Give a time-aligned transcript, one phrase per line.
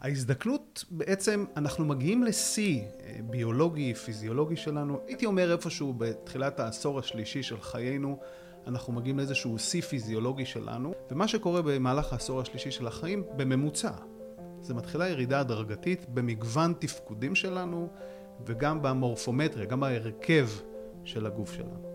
[0.00, 4.98] ההזדקנות, בעצם אנחנו מגיעים לשיא אה, ביולוגי, פיזיולוגי שלנו.
[5.06, 8.18] הייתי אומר איפשהו בתחילת העשור השלישי של חיינו,
[8.66, 13.90] אנחנו מגיעים לאיזשהו שיא פיזיולוגי שלנו, ומה שקורה במהלך העשור השלישי של החיים, בממוצע,
[14.60, 17.88] זה מתחילה ירידה הדרגתית במגוון תפקודים שלנו,
[18.46, 20.48] וגם במורפומטריה, גם בהרכב
[21.04, 21.90] של הגוף שלנו.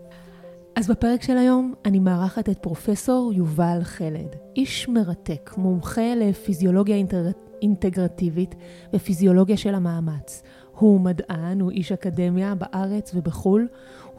[0.76, 7.26] אז בפרק של היום אני מארחת את פרופסור יובל חלד, איש מרתק, מומחה לפיזיולוגיה אינטר...
[7.66, 8.56] אינטגרטיבית
[8.94, 10.44] ופיזיולוגיה של המאמץ.
[10.78, 13.68] הוא מדען, הוא איש אקדמיה בארץ ובחו"ל,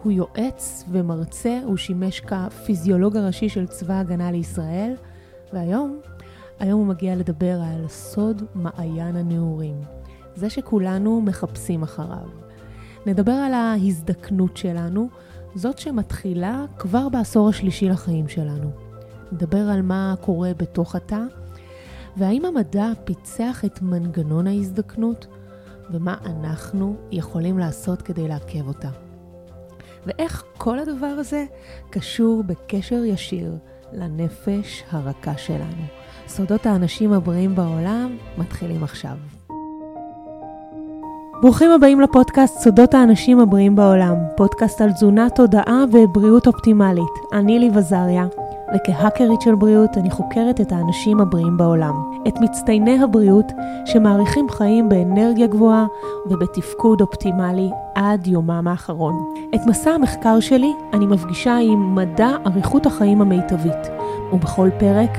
[0.02, 4.94] הוא יועץ ומרצה, הוא שימש כפיזיולוג הראשי של צבא ההגנה לישראל,
[5.52, 6.00] והיום,
[6.58, 9.76] היום הוא מגיע לדבר על סוד מעיין הנעורים.
[10.34, 12.28] זה שכולנו מחפשים אחריו.
[13.06, 15.08] נדבר על ההזדקנות שלנו,
[15.54, 18.70] זאת שמתחילה כבר בעשור השלישי לחיים שלנו.
[19.32, 21.20] נדבר על מה קורה בתוך התא,
[22.16, 25.26] והאם המדע פיצח את מנגנון ההזדקנות,
[25.90, 28.88] ומה אנחנו יכולים לעשות כדי לעכב אותה.
[30.06, 31.44] ואיך כל הדבר הזה
[31.90, 33.56] קשור בקשר ישיר
[33.92, 35.82] לנפש הרכה שלנו.
[36.28, 39.16] סודות האנשים הבריאים בעולם מתחילים עכשיו.
[41.42, 47.12] ברוכים הבאים לפודקאסט סודות האנשים הבריאים בעולם, פודקאסט על תזונה, תודעה ובריאות אופטימלית.
[47.32, 48.26] אני לי וזריה,
[48.74, 51.94] וכהאקרית של בריאות אני חוקרת את האנשים הבריאים בעולם,
[52.28, 53.52] את מצטייני הבריאות
[53.84, 55.86] שמאריכים חיים באנרגיה גבוהה
[56.26, 59.14] ובתפקוד אופטימלי עד יומם האחרון.
[59.54, 63.90] את מסע המחקר שלי אני מפגישה עם מדע אריכות החיים המיטבית,
[64.32, 65.10] ובכל פרק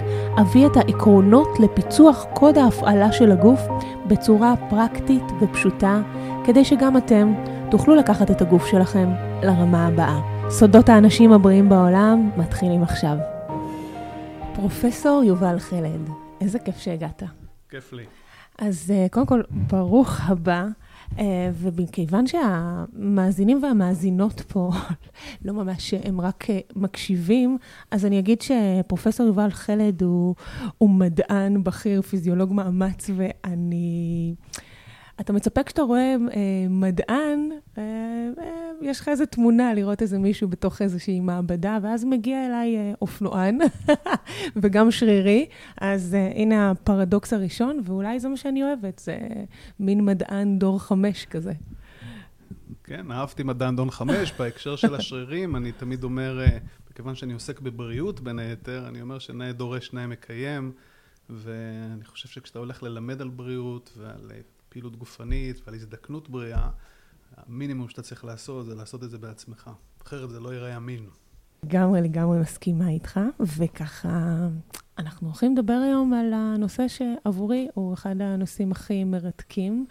[0.41, 3.61] אביא את העקרונות לפיצוח קוד ההפעלה של הגוף
[4.07, 6.01] בצורה פרקטית ופשוטה,
[6.45, 7.33] כדי שגם אתם
[7.71, 9.09] תוכלו לקחת את הגוף שלכם
[9.43, 10.19] לרמה הבאה.
[10.49, 13.36] סודות האנשים הבריאים בעולם מתחילים עכשיו.
[14.57, 16.09] פרופסור יובל חלד,
[16.41, 17.23] איזה כיף שהגעת.
[17.69, 18.03] כיף לי.
[18.57, 20.65] אז אה, קודם כל, ברוך הבא.
[21.19, 24.71] אה, ומכיוון שהמאזינים והמאזינות פה
[25.45, 27.57] לא ממש, הם רק אה, מקשיבים,
[27.91, 30.35] אז אני אגיד שפרופסור יובל חלד הוא,
[30.77, 34.35] הוא מדען בכיר, פיזיולוג מאמץ, ואני...
[35.21, 37.83] אתה מצפה כשאתה רואה אה, מדען, אה,
[38.39, 42.93] אה, יש לך איזו תמונה לראות איזה מישהו בתוך איזושהי מעבדה, ואז מגיע אליי אה,
[43.01, 43.57] אופנוען,
[44.61, 45.45] וגם שרירי.
[45.81, 49.17] אז אה, הנה הפרדוקס הראשון, ואולי זה מה שאני אוהבת, זה
[49.79, 51.53] מין מדען דור חמש כזה.
[52.83, 56.57] כן, אהבתי מדען דור חמש, בהקשר של השרירים, אני תמיד אומר, אה,
[56.91, 60.71] מכיוון שאני עוסק בבריאות בין היתר, אני אומר שנאה דורש נאה מקיים,
[61.29, 64.39] ואני חושב שכשאתה הולך ללמד על בריאות ועל אה,
[64.69, 66.69] פעילות גופנית ועל הזדקנות בריאה,
[67.37, 69.69] המינימום שאתה צריך לעשות זה לעשות את זה בעצמך.
[70.03, 71.05] אחרת זה לא ייראה אמין.
[71.63, 74.47] לגמרי, לגמרי מסכימה איתך, וככה,
[74.97, 79.85] אנחנו הולכים לדבר היום על הנושא שעבורי הוא אחד הנושאים הכי מרתקים.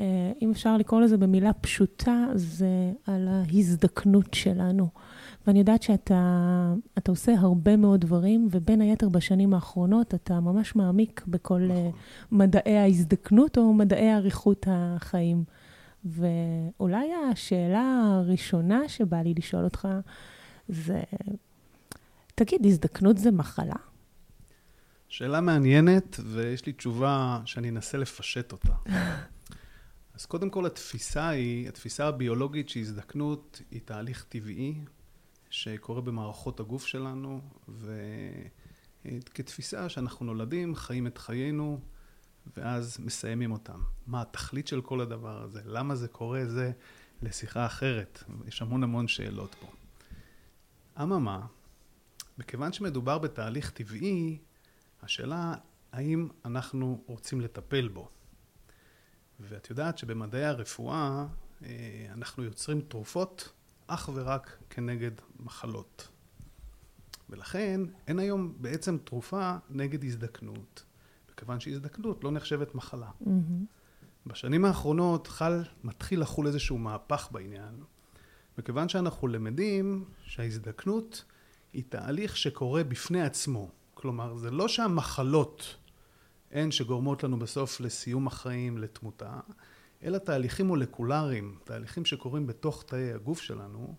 [0.00, 4.88] אה, אם אפשר לקרוא לזה במילה פשוטה, זה על ההזדקנות שלנו.
[5.46, 6.74] ואני יודעת שאתה
[7.08, 11.92] עושה הרבה מאוד דברים, ובין היתר בשנים האחרונות אתה ממש מעמיק בכל נכון.
[12.32, 15.44] מדעי ההזדקנות או מדעי אריכות החיים.
[16.04, 19.88] ואולי השאלה הראשונה שבא לי לשאול אותך
[20.68, 21.02] זה,
[22.34, 23.74] תגיד, הזדקנות זה מחלה?
[25.08, 28.72] שאלה מעניינת, ויש לי תשובה שאני אנסה לפשט אותה.
[30.14, 34.74] אז קודם כל התפיסה היא, התפיסה הביולוגית שהזדקנות היא תהליך טבעי
[35.56, 37.40] שקורה במערכות הגוף שלנו,
[39.04, 41.80] וכתפיסה שאנחנו נולדים, חיים את חיינו,
[42.56, 43.80] ואז מסיימים אותם.
[44.06, 45.60] מה התכלית של כל הדבר הזה?
[45.64, 46.46] למה זה קורה?
[46.46, 46.72] זה
[47.22, 48.24] לשיחה אחרת.
[48.46, 49.66] יש המון המון שאלות פה.
[51.02, 51.46] אממה,
[52.38, 54.38] מכיוון שמדובר בתהליך טבעי,
[55.02, 55.54] השאלה
[55.92, 58.08] האם אנחנו רוצים לטפל בו.
[59.40, 61.26] ואת יודעת שבמדעי הרפואה
[61.62, 63.52] אה, אנחנו יוצרים תרופות
[63.86, 65.10] אך ורק כנגד
[65.40, 66.08] מחלות.
[67.30, 70.84] ולכן אין היום בעצם תרופה נגד הזדקנות,
[71.32, 73.10] מכיוון שהזדקנות לא נחשבת מחלה.
[73.22, 73.26] Mm-hmm.
[74.26, 77.82] בשנים האחרונות חל, מתחיל לחול איזשהו מהפך בעניין,
[78.58, 81.24] מכיוון שאנחנו למדים שההזדקנות
[81.72, 83.70] היא תהליך שקורה בפני עצמו.
[83.94, 85.76] כלומר, זה לא שהמחלות
[86.50, 89.40] הן שגורמות לנו בסוף לסיום החיים, לתמותה,
[90.02, 93.94] אלא תהליכים מולקולריים, תהליכים שקורים בתוך תאי הגוף שלנו,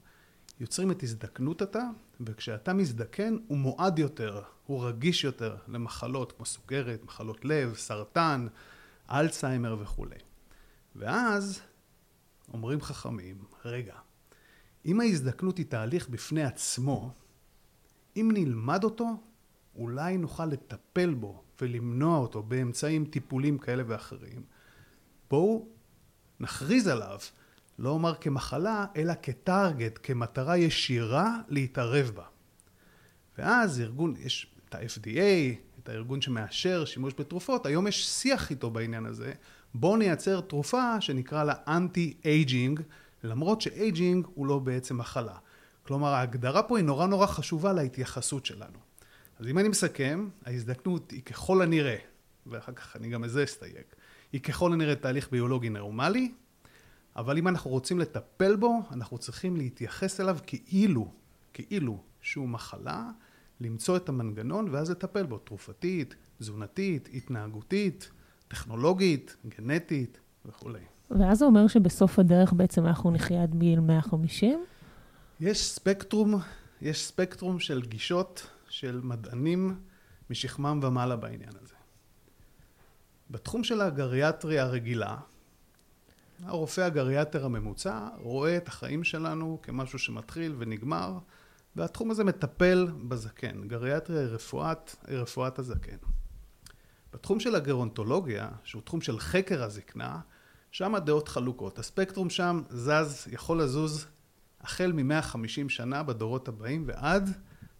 [0.59, 1.83] יוצרים את הזדקנות התא,
[2.21, 8.47] וכשהתא מזדקן הוא מועד יותר, הוא רגיש יותר למחלות כמו סוכרת, מחלות לב, סרטן,
[9.11, 10.19] אלצהיימר וכולי.
[10.95, 11.61] ואז
[12.53, 13.95] אומרים חכמים, רגע,
[14.85, 17.13] אם ההזדקנות היא תהליך בפני עצמו,
[18.17, 19.21] אם נלמד אותו,
[19.75, 24.43] אולי נוכל לטפל בו ולמנוע אותו באמצעים טיפולים כאלה ואחרים,
[25.29, 25.67] בואו
[26.39, 27.19] נכריז עליו,
[27.79, 32.23] לא אומר כמחלה, אלא כ target, כמטרה ישירה להתערב בה.
[33.37, 39.05] ואז ארגון, יש את ה-FDA, את הארגון שמאשר שימוש בתרופות, היום יש שיח איתו בעניין
[39.05, 39.33] הזה.
[39.73, 42.81] בואו נייצר תרופה שנקרא לה anti-aging,
[43.23, 45.35] למרות ש aging הוא לא בעצם מחלה.
[45.83, 48.79] כלומר ההגדרה פה היא נורא נורא חשובה להתייחסות שלנו.
[49.39, 51.97] אז אם אני מסכם, ההזדקנות היא ככל הנראה,
[52.47, 53.83] ואחר כך אני גם מזה אסתייג,
[54.33, 56.31] היא ככל הנראה תהליך ביולוגי נורמלי,
[57.15, 61.11] אבל אם אנחנו רוצים לטפל בו, אנחנו צריכים להתייחס אליו כאילו,
[61.53, 63.09] כאילו שהוא מחלה,
[63.61, 68.09] למצוא את המנגנון ואז לטפל בו, תרופתית, תזונתית, התנהגותית,
[68.47, 70.79] טכנולוגית, גנטית וכולי.
[71.11, 74.59] ואז זה אומר שבסוף הדרך בעצם אנחנו נחיה עד גיל 150?
[75.39, 76.35] יש ספקטרום,
[76.81, 79.75] יש ספקטרום של גישות של מדענים
[80.29, 81.76] משכמם ומעלה בעניין הזה.
[83.31, 85.17] בתחום של הגריאטריה הרגילה,
[86.43, 91.17] הרופא הגריאטר הממוצע רואה את החיים שלנו כמשהו שמתחיל ונגמר,
[91.75, 93.67] והתחום הזה מטפל בזקן.
[93.67, 95.97] גריאטריה היא רפואת, היא רפואת הזקן.
[97.13, 100.19] בתחום של הגרונטולוגיה, שהוא תחום של חקר הזקנה,
[100.71, 101.79] שם הדעות חלוקות.
[101.79, 104.05] הספקטרום שם זז, יכול לזוז
[104.61, 107.29] החל מ-150 שנה בדורות הבאים ועד,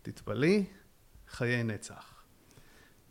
[0.02, 0.66] תתפלאי,
[1.30, 2.17] חיי נצח.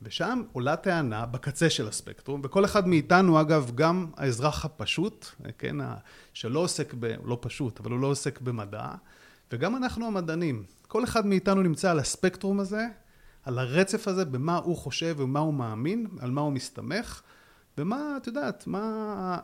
[0.02, 5.26] ושם עולה טענה בקצה של הספקטרום, וכל אחד מאיתנו, אגב, גם האזרח הפשוט,
[5.58, 5.76] כן,
[6.32, 7.14] שלא עוסק ב...
[7.24, 8.94] לא פשוט, אבל הוא לא עוסק במדע,
[9.52, 10.64] וגם אנחנו המדענים.
[10.88, 12.86] כל אחד מאיתנו נמצא על הספקטרום הזה,
[13.42, 17.22] על הרצף הזה, במה הוא חושב ומה הוא מאמין, על מה הוא מסתמך,
[17.78, 18.82] ומה, את יודעת, מה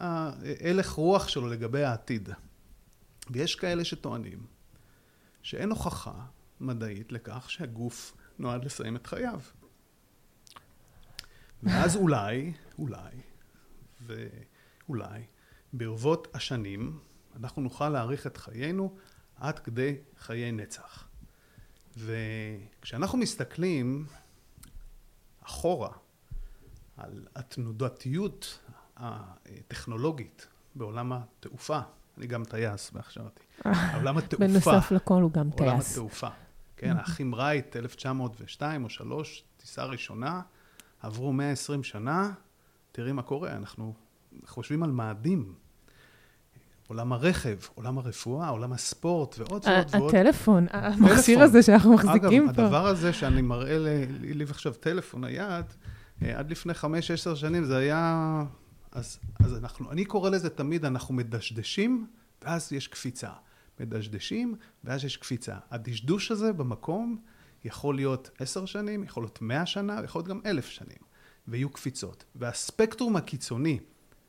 [0.00, 2.28] ההלך רוח שלו לגבי העתיד.
[3.30, 4.46] ויש כאלה שטוענים
[5.42, 6.14] שאין הוכחה
[6.60, 9.40] מדעית לכך שהגוף נועד לסיים את חייו.
[11.62, 13.10] ואז אולי, אולי,
[14.00, 15.22] ואולי,
[15.72, 16.98] ברבות השנים,
[17.36, 18.96] אנחנו נוכל להאריך את חיינו
[19.36, 21.08] עד כדי חיי נצח.
[21.96, 24.06] וכשאנחנו מסתכלים
[25.42, 25.90] אחורה
[26.96, 28.58] על התנודתיות
[28.96, 31.80] הטכנולוגית בעולם התעופה,
[32.18, 33.42] אני גם טייס בהכשרתי,
[33.96, 34.46] עולם התעופה.
[34.46, 35.60] בנוסף לכל הוא גם טייס.
[35.60, 36.28] עולם התעופה.
[36.76, 40.42] כן, האחים רייט, 1902 או 3, טיסה ראשונה,
[41.02, 42.32] עברו 120 שנה,
[42.92, 43.94] תראי מה קורה, אנחנו
[44.46, 45.54] חושבים על מאדים.
[46.88, 50.14] עולם הרכב, עולם הרפואה, עולם הספורט ועוד ועוד ועוד.
[50.14, 52.50] הטלפון, המכשיר הזה שאנחנו מחזיקים פה.
[52.50, 53.78] אגב, הדבר הזה שאני מראה
[54.20, 55.64] לי עכשיו טלפון נייד,
[56.22, 58.44] אה, עד לפני חמש, עשר שנים זה היה...
[58.92, 62.06] אז, אז אנחנו, אני קורא לזה תמיד, אנחנו מדשדשים,
[62.42, 63.30] ואז יש קפיצה.
[63.80, 64.54] מדשדשים,
[64.84, 65.56] ואז יש קפיצה.
[65.70, 67.18] הדשדוש הזה במקום
[67.64, 70.98] יכול להיות עשר שנים, יכול להיות מאה שנה, יכול להיות גם אלף שנים,
[71.48, 72.24] ויהיו קפיצות.
[72.34, 73.78] והספקטרום הקיצוני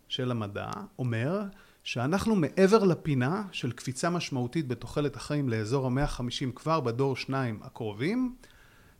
[0.07, 1.43] של המדע אומר
[1.83, 8.35] שאנחנו מעבר לפינה של קפיצה משמעותית בתוחלת החיים לאזור המאה החמישים כבר בדור שניים הקרובים,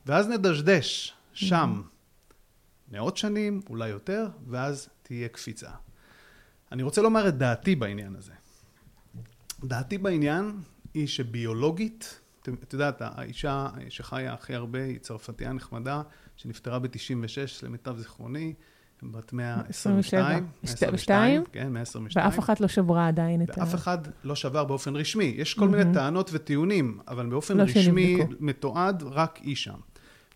[0.06, 1.81] ואז נדשדש שם
[2.91, 5.69] מאות שנים, אולי יותר, ואז תהיה קפיצה.
[6.71, 8.33] אני רוצה לומר את דעתי בעניין הזה.
[9.63, 10.59] דעתי בעניין
[10.94, 12.19] היא שביולוגית
[12.50, 16.01] את יודעת, האישה שחיה הכי הרבה היא צרפתייה נחמדה,
[16.36, 18.54] שנפטרה ב-96, למיטב זיכרוני,
[19.12, 20.48] בת 122.
[20.63, 21.44] 122?
[21.51, 22.25] כן, 122.
[22.25, 23.62] ואף אחת לא שברה עדיין את ה...
[23.62, 25.33] ואף אחד לא שבר באופן רשמי.
[25.38, 29.80] יש כל מיני טענות וטיעונים, אבל באופן לא רשמי מתועד רק היא שם.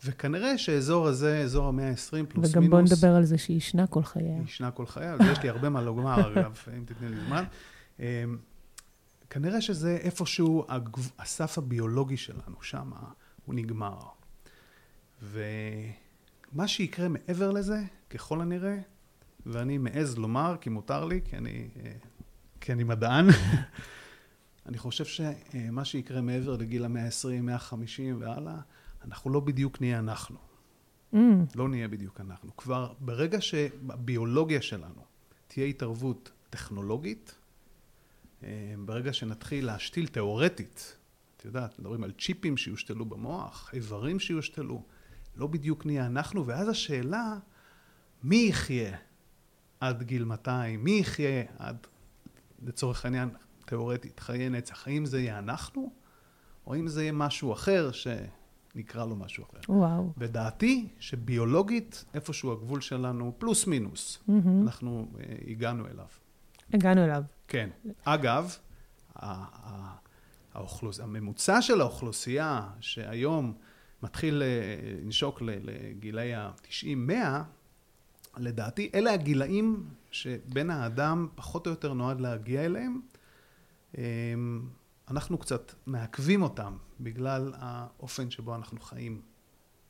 [0.05, 2.51] וכנראה שאזור הזה, אזור המאה ה-20 פלוס מינוס...
[2.51, 4.35] וגם בוא נדבר על זה שהיא ישנה כל חייה.
[4.35, 7.43] היא ישנה כל חייה, אז יש לי הרבה מה לומר, אגב, אם תתני לי זמן.
[9.29, 10.65] כנראה שזה איפשהו
[11.19, 12.91] הסף הביולוגי שלנו, שם
[13.45, 13.99] הוא נגמר.
[15.21, 18.77] ומה שיקרה מעבר לזה, ככל הנראה,
[19.45, 21.69] ואני מעז לומר, כי מותר לי, כי אני,
[22.61, 23.27] כי אני מדען,
[24.67, 28.59] אני חושב שמה שיקרה מעבר לגיל המאה ה-20, 150 והלאה,
[29.05, 30.37] אנחנו לא בדיוק נהיה אנחנו.
[31.13, 31.17] Mm.
[31.55, 32.57] לא נהיה בדיוק אנחנו.
[32.57, 35.01] כבר ברגע שבביולוגיה שלנו
[35.47, 37.36] תהיה התערבות טכנולוגית, אה,
[38.85, 40.97] ברגע שנתחיל להשתיל תיאורטית,
[41.37, 44.83] את יודעת, מדברים על צ'יפים שיושתלו במוח, איברים שיושתלו,
[45.35, 47.37] לא בדיוק נהיה אנחנו, ואז השאלה,
[48.23, 48.97] מי יחיה
[49.79, 50.83] עד גיל 200?
[50.83, 51.87] מי יחיה עד,
[52.63, 53.29] לצורך העניין,
[53.65, 54.87] תיאורטית, חיי נצח?
[54.87, 55.91] האם זה יהיה אנחנו,
[56.67, 59.59] או האם זה יהיה משהו אחר שנקרא לו משהו אחר?
[59.73, 60.13] וואו.
[60.17, 64.31] ודעתי שביולוגית, איפשהו הגבול שלנו, פלוס מינוס, mm-hmm.
[64.61, 66.07] אנחנו uh, הגענו אליו.
[66.73, 67.23] הגענו אליו.
[67.47, 67.69] כן.
[68.03, 68.55] אגב,
[70.53, 70.99] האוכלוס...
[70.99, 73.53] הממוצע של האוכלוסייה שהיום
[74.03, 74.43] מתחיל
[75.03, 77.11] לנשוק לגילי ה-90-100,
[78.37, 83.01] לדעתי אלה הגילאים שבן האדם פחות או יותר נועד להגיע אליהם.
[85.11, 89.21] אנחנו קצת מעכבים אותם בגלל האופן שבו אנחנו חיים.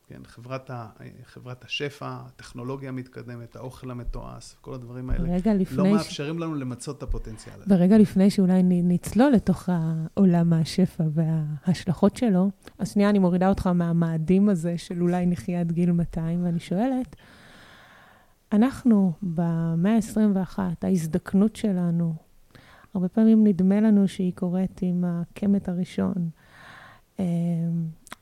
[0.10, 0.88] כן, חברת, ה,
[1.24, 5.38] חברת השפע, הטכנולוגיה המתקדמת, האוכל המתועש, כל הדברים האלה,
[5.72, 6.42] לא מאפשרים ש...
[6.42, 7.76] לנו למצות את הפוטנציאל הזה.
[7.76, 12.50] ורגע לפני שאולי נצלול לתוך העולם השפע וההשלכות שלו,
[12.80, 17.16] אז שנייה, אני מורידה אותך מהמאדים הזה של אולי נחיה עד גיל 200, ואני שואלת,
[18.52, 22.14] אנחנו במאה ה-21, ההזדקנות שלנו,
[22.94, 26.30] הרבה פעמים נדמה לנו שהיא קורית עם הקמת הראשון.
[27.20, 27.26] אמ,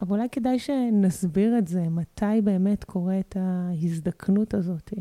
[0.02, 4.94] אבל אולי כדאי שנסביר את זה, מתי באמת קורית ההזדקנות הזאת.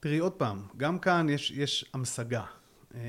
[0.00, 2.44] תראי, עוד פעם, גם כאן יש, יש המשגה.
[2.94, 3.00] אה,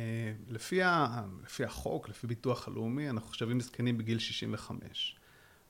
[0.49, 5.15] לפי, ה, לפי החוק, לפי ביטוח הלאומי, אנחנו חושבים זקנים בגיל 65.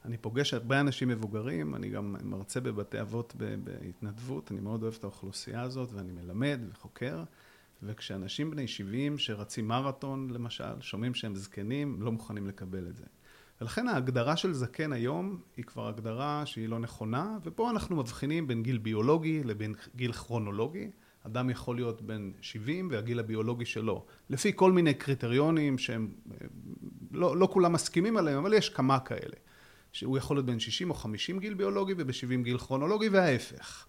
[0.06, 5.04] אני פוגש הרבה אנשים מבוגרים, אני גם מרצה בבתי אבות בהתנדבות, אני מאוד אוהב את
[5.04, 7.24] האוכלוסייה הזאת ואני מלמד וחוקר.
[7.84, 13.06] וכשאנשים בני 70 שרצים מרתון למשל, שומעים שהם זקנים, לא מוכנים לקבל את זה.
[13.62, 18.63] ולכן ההגדרה של זקן היום היא כבר הגדרה שהיא לא נכונה, ופה אנחנו מבחינים בין
[18.63, 20.92] גיל ביולוגי לבין גיל כרונולוגי.
[21.25, 26.12] אדם יכול להיות בן 70 והגיל הביולוגי שלו, לפי כל מיני קריטריונים שהם
[27.12, 29.36] לא, לא כולם מסכימים עליהם, אבל יש כמה כאלה.
[29.92, 33.86] שהוא יכול להיות בן 60 או 50 גיל ביולוגי וב-70 גיל כרונולוגי וההפך.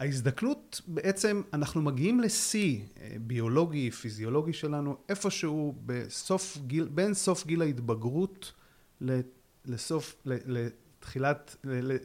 [0.00, 7.62] ההזדקנות בעצם, אנחנו מגיעים לשיא אה, ביולוגי, פיזיולוגי שלנו, איפשהו בסוף גיל, בין סוף גיל
[7.62, 8.52] ההתבגרות
[9.66, 11.56] לסוף, לתחילת,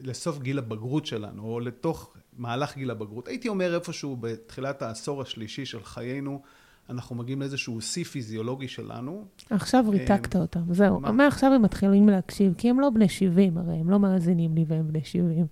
[0.02, 3.28] לסוף גיל הבגרות שלנו, או לתוך מהלך גיל הבגרות.
[3.28, 6.42] הייתי אומר איפשהו בתחילת העשור השלישי של חיינו,
[6.90, 9.24] אנחנו מגיעים לאיזשהו שיא פיזיולוגי שלנו.
[9.50, 11.00] עכשיו אה, ריתקת אותם, זהו.
[11.00, 14.88] מעכשיו הם מתחילים להקשיב, כי הם לא בני 70 הרי, הם לא מאזינים לי והם
[14.88, 15.46] בני 70.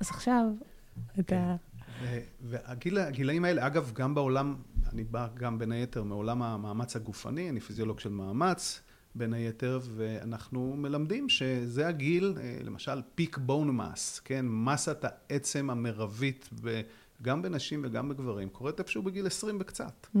[0.00, 0.44] אז עכשיו
[1.20, 1.56] אתה...
[2.42, 4.56] והגילאים האלה, אגב, גם בעולם,
[4.92, 8.80] אני בא גם בין היתר מעולם המאמץ הגופני, אני פיזיולוג של מאמץ,
[9.14, 16.48] בין היתר, ואנחנו מלמדים שזה הגיל, אה, למשל פיק בון מס, כן, מסת העצם המרבית,
[17.22, 20.06] גם בנשים וגם בגברים, קורית איפשהו בגיל 20 וקצת.
[20.14, 20.18] Mm-hmm.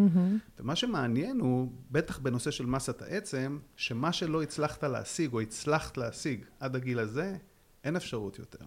[0.58, 6.44] ומה שמעניין הוא, בטח בנושא של מסת העצם, שמה שלא הצלחת להשיג או הצלחת להשיג
[6.60, 7.36] עד הגיל הזה,
[7.84, 8.64] אין אפשרות יותר.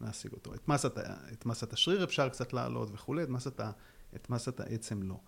[0.00, 0.54] להשיג אותו.
[0.54, 0.98] את מסת,
[1.32, 3.60] את מסת השריר אפשר קצת להעלות וכולי, את מסת,
[4.14, 5.20] את מסת העצם לא.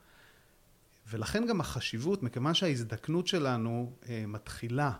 [1.10, 4.92] ולכן גם החשיבות, מכיוון שההזדקנות שלנו אה, מתחילה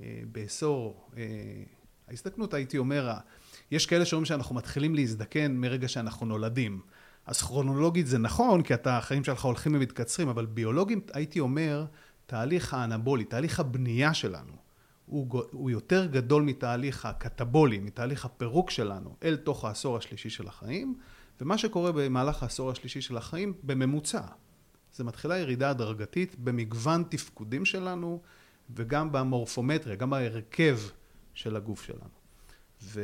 [0.00, 1.22] אה, בעשור, אה,
[2.08, 3.12] ההזדקנות הייתי אומר,
[3.70, 6.80] יש כאלה שאומרים שאנחנו מתחילים להזדקן מרגע שאנחנו נולדים.
[7.26, 11.84] אז כרונולוגית זה נכון, כי אתה, החיים שלך הולכים ומתקצרים, אבל ביולוגית הייתי אומר,
[12.26, 14.52] תהליך האנבולי, תהליך הבנייה שלנו,
[15.10, 20.98] הוא, הוא יותר גדול מתהליך הקטבולי, מתהליך הפירוק שלנו אל תוך העשור השלישי של החיים,
[21.40, 24.22] ומה שקורה במהלך העשור השלישי של החיים בממוצע.
[24.94, 28.22] זה מתחילה ירידה הדרגתית במגוון תפקודים שלנו
[28.76, 30.78] וגם במורפומטריה, גם בהרכב
[31.34, 32.20] של הגוף שלנו.
[32.82, 33.02] ו,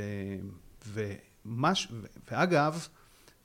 [0.87, 1.93] ומש,
[2.31, 2.89] ואגב,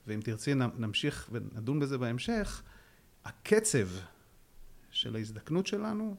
[0.06, 2.62] ואם תרצי נמשיך ונדון בזה בהמשך,
[3.24, 3.88] הקצב
[4.90, 6.16] של ההזדקנות שלנו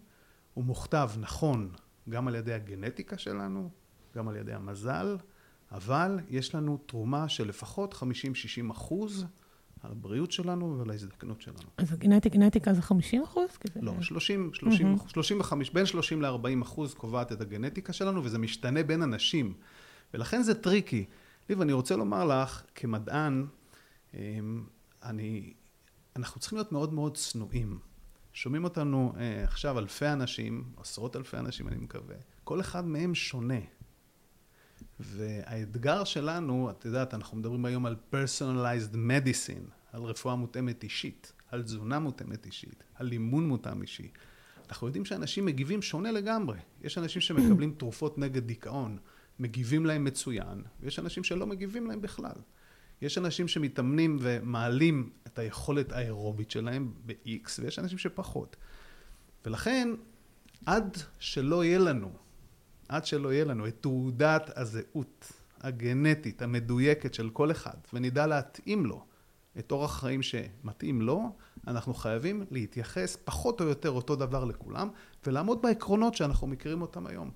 [0.53, 1.71] הוא מוכתב נכון
[2.09, 3.69] גם על ידי הגנטיקה שלנו,
[4.15, 5.17] גם על ידי המזל,
[5.71, 9.25] אבל יש לנו תרומה של לפחות 50-60 אחוז
[9.81, 11.69] על הבריאות שלנו ועל ההזדקנות שלנו.
[11.77, 13.49] אז הגנטיקה, גנטיקה זה 50 אחוז?
[13.81, 15.09] לא, 30, 30, mm-hmm.
[15.09, 19.53] 35, בין 30 ל-40 אחוז קובעת את הגנטיקה שלנו, וזה משתנה בין אנשים.
[20.13, 21.05] ולכן זה טריקי.
[21.49, 23.45] ליב, אני רוצה לומר לך, כמדען,
[24.13, 24.63] אמ,
[25.03, 25.53] אני,
[26.15, 27.79] אנחנו צריכים להיות מאוד מאוד צנועים.
[28.33, 33.59] שומעים אותנו אה, עכשיו אלפי אנשים, עשרות אלפי אנשים אני מקווה, כל אחד מהם שונה.
[34.99, 41.63] והאתגר שלנו, את יודעת, אנחנו מדברים היום על personalized medicine, על רפואה מותאמת אישית, על
[41.63, 44.11] תזונה מותאמת אישית, על אימון מותאם אישי.
[44.69, 46.57] אנחנו יודעים שאנשים מגיבים שונה לגמרי.
[46.81, 48.97] יש אנשים שמקבלים תרופות נגד דיכאון,
[49.39, 52.35] מגיבים להם מצוין, ויש אנשים שלא מגיבים להם בכלל.
[53.03, 58.55] יש אנשים שמתאמנים ומעלים את היכולת האירובית שלהם ב-X, ויש אנשים שפחות.
[59.45, 59.89] ולכן,
[60.65, 62.11] עד שלא יהיה לנו,
[62.89, 65.31] עד שלא יהיה לנו את תעודת הזהות
[65.61, 69.05] הגנטית המדויקת של כל אחד, ונדע להתאים לו
[69.59, 71.35] את אורח חיים שמתאים לו,
[71.67, 74.89] אנחנו חייבים להתייחס פחות או יותר אותו דבר לכולם,
[75.27, 77.31] ולעמוד בעקרונות שאנחנו מכירים אותם היום.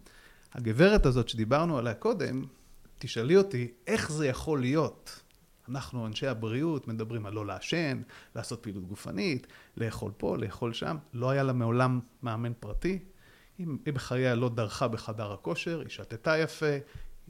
[0.54, 2.46] הגברת הזאת שדיברנו עליה קודם,
[3.00, 5.22] תשאלי אותי, איך זה יכול להיות
[5.70, 8.02] אנחנו אנשי הבריאות מדברים על לא לעשן,
[8.36, 9.48] לעשות פעילות גופנית,
[9.78, 10.98] לאכול פה, לאכול שם.
[11.14, 13.00] לא היה לה מעולם מאמן פרטי.
[13.58, 16.78] היא בחייה לא דרכה בחדר הכושר, היא שתתה יפה,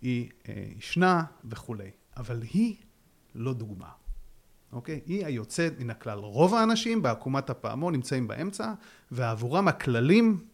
[0.02, 0.30] היא
[0.78, 1.92] ישנה וכולי.
[2.18, 2.76] אבל היא
[3.36, 3.90] לא דוגמה,
[4.72, 5.02] אוקיי?
[5.06, 6.20] היא היוצאת מן הכלל.
[6.20, 8.74] רוב האנשים בעקומת הפעמון נמצאים באמצע,
[9.12, 10.46] ועבורם הכללים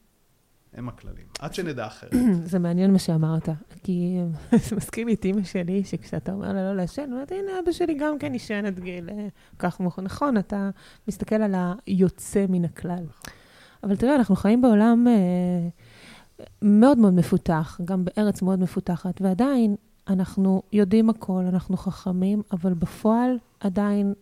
[0.75, 2.13] הם הכללים, עד שנדע אחרת.
[2.51, 3.50] זה מעניין מה שאמרת,
[3.84, 4.18] כי
[4.70, 7.94] זה מזכיר לי את אימא שלי, שכשאתה אומר לה לא לעשן, אומרת, הנה, אבא שלי
[7.94, 9.27] גם כן עישן עד גיל אה,
[9.60, 10.01] כך מוכן.
[10.01, 10.70] נכון, אתה
[11.08, 13.06] מסתכל על היוצא מן הכלל.
[13.84, 15.70] אבל תראה, אנחנו חיים בעולם אה,
[16.62, 19.75] מאוד מאוד מפותח, גם בארץ מאוד מפותחת, ועדיין
[20.08, 24.13] אנחנו יודעים הכל, אנחנו חכמים, אבל בפועל עדיין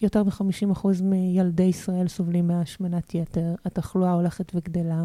[0.00, 5.04] יותר מ-50% מילדי ישראל סובלים מהשמנת יתר, התחלואה הולכת וגדלה.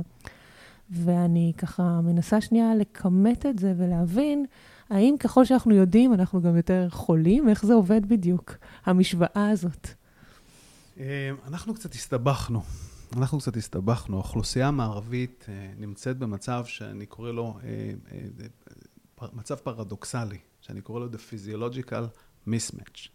[0.92, 4.46] ואני ככה מנסה שנייה לכמת את זה ולהבין
[4.92, 7.50] האם ככל שאנחנו יודעים, אנחנו גם יותר חולים?
[7.50, 8.56] איך זה עובד בדיוק,
[8.86, 9.88] המשוואה הזאת?
[11.00, 12.62] אה, אנחנו קצת הסתבכנו.
[13.18, 14.16] אנחנו קצת הסתבכנו.
[14.18, 17.92] האוכלוסייה המערבית אה, נמצאת במצב שאני קורא לו אה,
[19.34, 22.04] מצב פרדוקסלי, שאני קורא לו The Physiological
[22.48, 23.10] Mismatch.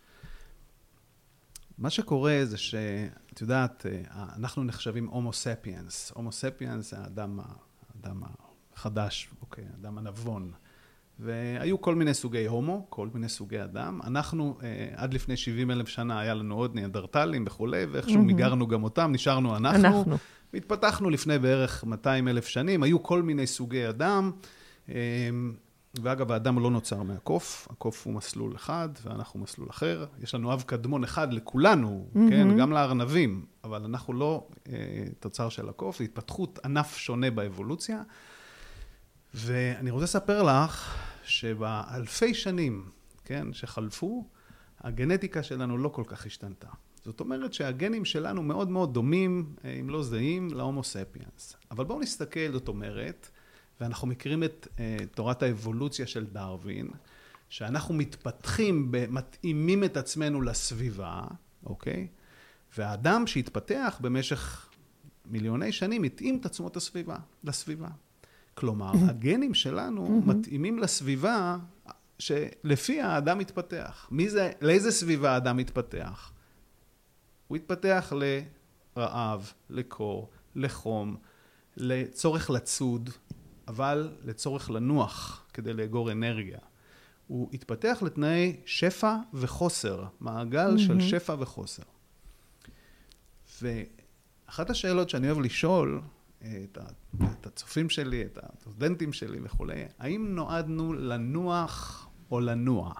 [1.79, 6.13] מה שקורה זה שאת יודעת, אנחנו נחשבים הומו ספיאנס.
[6.15, 7.41] הומו ספיאנס האדם,
[8.07, 8.23] האדם
[8.75, 10.53] החדש, אוקיי, האדם הנבון.
[11.19, 14.01] והיו כל מיני סוגי הומו, כל מיני סוגי אדם.
[14.05, 18.25] אנחנו, אה, עד לפני 70 אלף שנה היה לנו עוד ניאדרטלים וכולי, ואיכשהו mm-hmm.
[18.25, 19.87] מיגרנו גם אותם, נשארנו אנחנו.
[19.87, 20.17] אנחנו.
[20.53, 24.31] והתפתחנו לפני בערך 200 אלף שנים, היו כל מיני סוגי אדם.
[24.89, 24.95] אה,
[26.03, 30.07] ואגב, האדם לא נוצר מהקוף, הקוף הוא מסלול אחד ואנחנו מסלול אחר.
[30.23, 32.19] יש לנו אב קדמון אחד לכולנו, mm-hmm.
[32.31, 32.59] כן?
[32.59, 34.75] גם לארנבים, אבל אנחנו לא אה,
[35.21, 38.03] תוצר של הקוף, זה התפתחות ענף שונה באבולוציה.
[39.35, 42.85] ואני רוצה לספר לך שבאלפי שנים,
[43.25, 44.29] כן, שחלפו,
[44.81, 46.69] הגנטיקה שלנו לא כל כך השתנתה.
[47.05, 51.57] זאת אומרת שהגנים שלנו מאוד מאוד דומים, אה, אם לא זהים, להומו ספיאנס.
[51.71, 53.31] אבל בואו נסתכל, זאת אומרת,
[53.81, 54.79] ואנחנו מכירים את uh,
[55.15, 56.89] תורת האבולוציה של דרווין,
[57.49, 61.23] שאנחנו מתפתחים, מתאימים את עצמנו לסביבה,
[61.67, 62.09] אוקיי?
[62.79, 64.69] והאדם שהתפתח במשך
[65.27, 67.89] מיליוני שנים התאים את עצמו את הסביבה, לסביבה.
[68.55, 71.57] כלומר, הגנים שלנו מתאימים לסביבה
[72.19, 74.09] שלפיה האדם מתפתח.
[74.11, 76.33] מי זה, לאיזה סביבה האדם מתפתח?
[77.49, 78.13] הוא התפתח
[78.97, 81.17] לרעב, לקור, לחום,
[81.77, 83.11] לצורך לצוד,
[83.69, 86.59] אבל לצורך לנוח כדי לאגור אנרגיה.
[87.27, 90.81] הוא התפתח לתנאי שפע וחוסר, מעגל mm-hmm.
[90.81, 91.83] של שפע וחוסר.
[93.63, 96.01] ואחת השאלות שאני אוהב לשאול
[96.43, 96.79] אה, את,
[97.41, 102.93] את הצופים שלי, את הסטודנטים שלי וכולי, האם נועדנו לנוח או לנוע?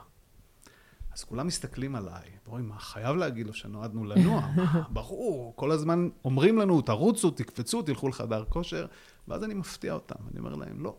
[1.13, 4.49] אז כולם מסתכלים עליי, ואומרים, מה, חייב להגיד לו שנועדנו לנוע?
[4.91, 8.87] ברור, כל הזמן אומרים לנו, תרוצו, תקפצו, תלכו לחדר כושר,
[9.29, 10.97] ואז אני מפתיע אותם, אני אומר להם, לא.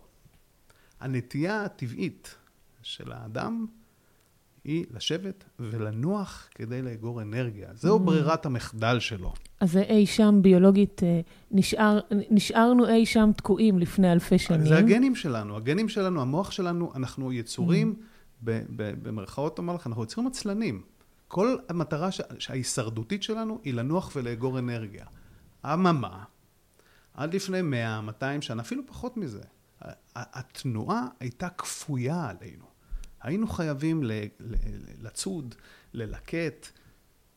[0.99, 2.35] הנטייה הטבעית
[2.81, 3.65] של האדם
[4.63, 7.69] היא לשבת ולנוח כדי לאגור אנרגיה.
[7.73, 7.99] זו mm.
[7.99, 9.33] ברירת המחדל שלו.
[9.59, 11.99] אז זה אי שם ביולוגית, אה, נשאר,
[12.31, 14.65] נשארנו אי שם תקועים לפני אלפי שנים.
[14.65, 18.45] זה הגנים שלנו, הגנים שלנו, המוח שלנו, אנחנו יצורים, mm.
[19.03, 20.81] במרכאות אומר לך, אנחנו יצורים עצלנים.
[21.27, 22.09] כל המטרה
[22.49, 25.05] ההישרדותית שלנו היא לנוח ולאגור אנרגיה.
[25.65, 26.23] אממה,
[27.17, 29.41] עד לפני 100, 200 שנה, אפילו פחות מזה.
[30.15, 32.65] התנועה הייתה כפויה עלינו.
[33.21, 34.03] היינו חייבים
[35.01, 35.55] לצוד,
[35.93, 36.67] ללקט.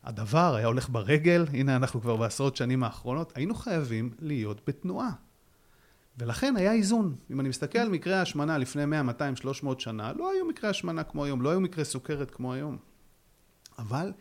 [0.03, 5.09] הדבר היה הולך ברגל, הנה אנחנו כבר בעשרות שנים האחרונות, היינו חייבים להיות בתנועה.
[6.17, 7.15] ולכן היה איזון.
[7.31, 11.03] אם אני מסתכל על מקרי ההשמנה לפני 100, 200, 300 שנה, לא היו מקרי השמנה
[11.03, 12.77] כמו היום, לא היו מקרי סוכרת כמו היום.
[13.79, 14.13] אבל,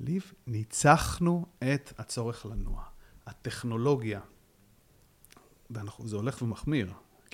[0.00, 2.82] ליב, ניצחנו את הצורך לנוע.
[3.26, 4.20] הטכנולוגיה,
[5.70, 6.86] וזה הולך ומחמיר.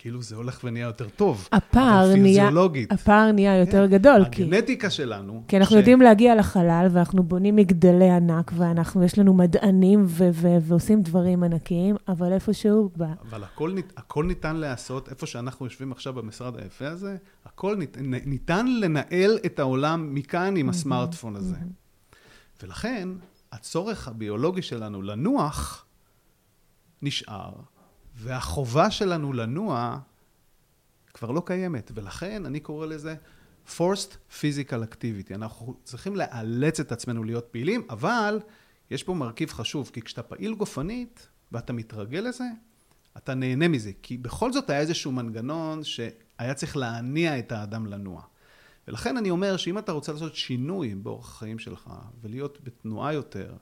[0.02, 1.48] כאילו זה הולך ונהיה יותר טוב.
[1.52, 2.50] הפער נהיה,
[2.90, 4.22] הפער נהיה יותר כן, גדול.
[4.22, 5.42] הגנטיקה כי, שלנו.
[5.48, 5.78] כי אנחנו ש...
[5.78, 11.42] יודעים להגיע לחלל, ואנחנו בונים מגדלי ענק, ואנחנו, יש לנו מדענים ו- ו- ועושים דברים
[11.42, 12.90] ענקיים, אבל איפשהו...
[12.96, 13.02] ב...
[13.02, 18.66] אבל הכל, הכל ניתן להיעשות, איפה שאנחנו יושבים עכשיו במשרד היפה הזה, הכל ניתן, ניתן
[18.66, 21.56] לנהל את העולם מכאן עם הסמארטפון הזה.
[22.62, 23.08] ולכן,
[23.52, 25.84] הצורך הביולוגי שלנו לנוח
[27.02, 27.52] נשאר.
[28.22, 29.98] והחובה שלנו לנוע
[31.14, 33.14] כבר לא קיימת, ולכן אני קורא לזה
[33.76, 35.34] forced physical activity.
[35.34, 38.40] אנחנו צריכים לאלץ את עצמנו להיות פעילים, אבל
[38.90, 42.44] יש פה מרכיב חשוב, כי כשאתה פעיל גופנית ואתה מתרגל לזה,
[43.16, 48.22] אתה נהנה מזה, כי בכל זאת היה איזשהו מנגנון שהיה צריך להניע את האדם לנוע.
[48.88, 51.90] ולכן אני אומר שאם אתה רוצה לעשות שינוי באורח החיים שלך
[52.22, 53.54] ולהיות בתנועה יותר,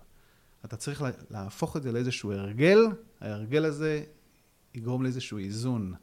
[0.64, 2.78] אתה צריך להפוך את זה לאיזשהו הרגל,
[3.20, 4.04] ההרגל הזה
[4.74, 5.94] יגרום לאיזשהו איזון.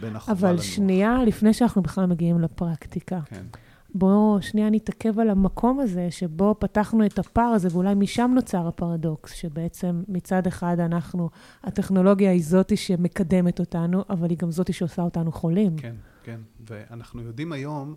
[0.00, 0.62] בין החובה אבל לנוח.
[0.62, 3.46] שנייה, לפני שאנחנו בכלל מגיעים לפרקטיקה, כן,
[3.94, 9.32] בואו שנייה נתעכב על המקום הזה, שבו פתחנו את הפער הזה, ואולי משם נוצר הפרדוקס,
[9.32, 11.30] שבעצם מצד אחד אנחנו,
[11.64, 15.76] הטכנולוגיה היא זאתי שמקדמת אותנו, אבל היא גם זאתי שעושה אותנו חולים.
[15.76, 16.40] כן, כן.
[16.60, 17.94] ואנחנו יודעים היום,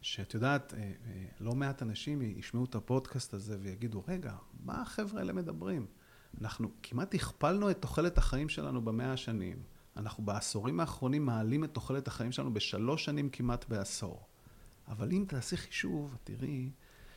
[0.00, 0.92] שאת יודעת, אה, אה,
[1.40, 4.32] לא מעט אנשים ישמעו את הפודקאסט הזה ויגידו, רגע,
[4.64, 5.86] מה החבר'ה האלה מדברים?
[6.40, 9.62] אנחנו כמעט הכפלנו את תוחלת החיים שלנו במאה השנים.
[9.96, 14.26] אנחנו בעשורים האחרונים מעלים את תוחלת החיים שלנו בשלוש שנים כמעט בעשור.
[14.88, 16.70] אבל אם תעשי חישוב, תראי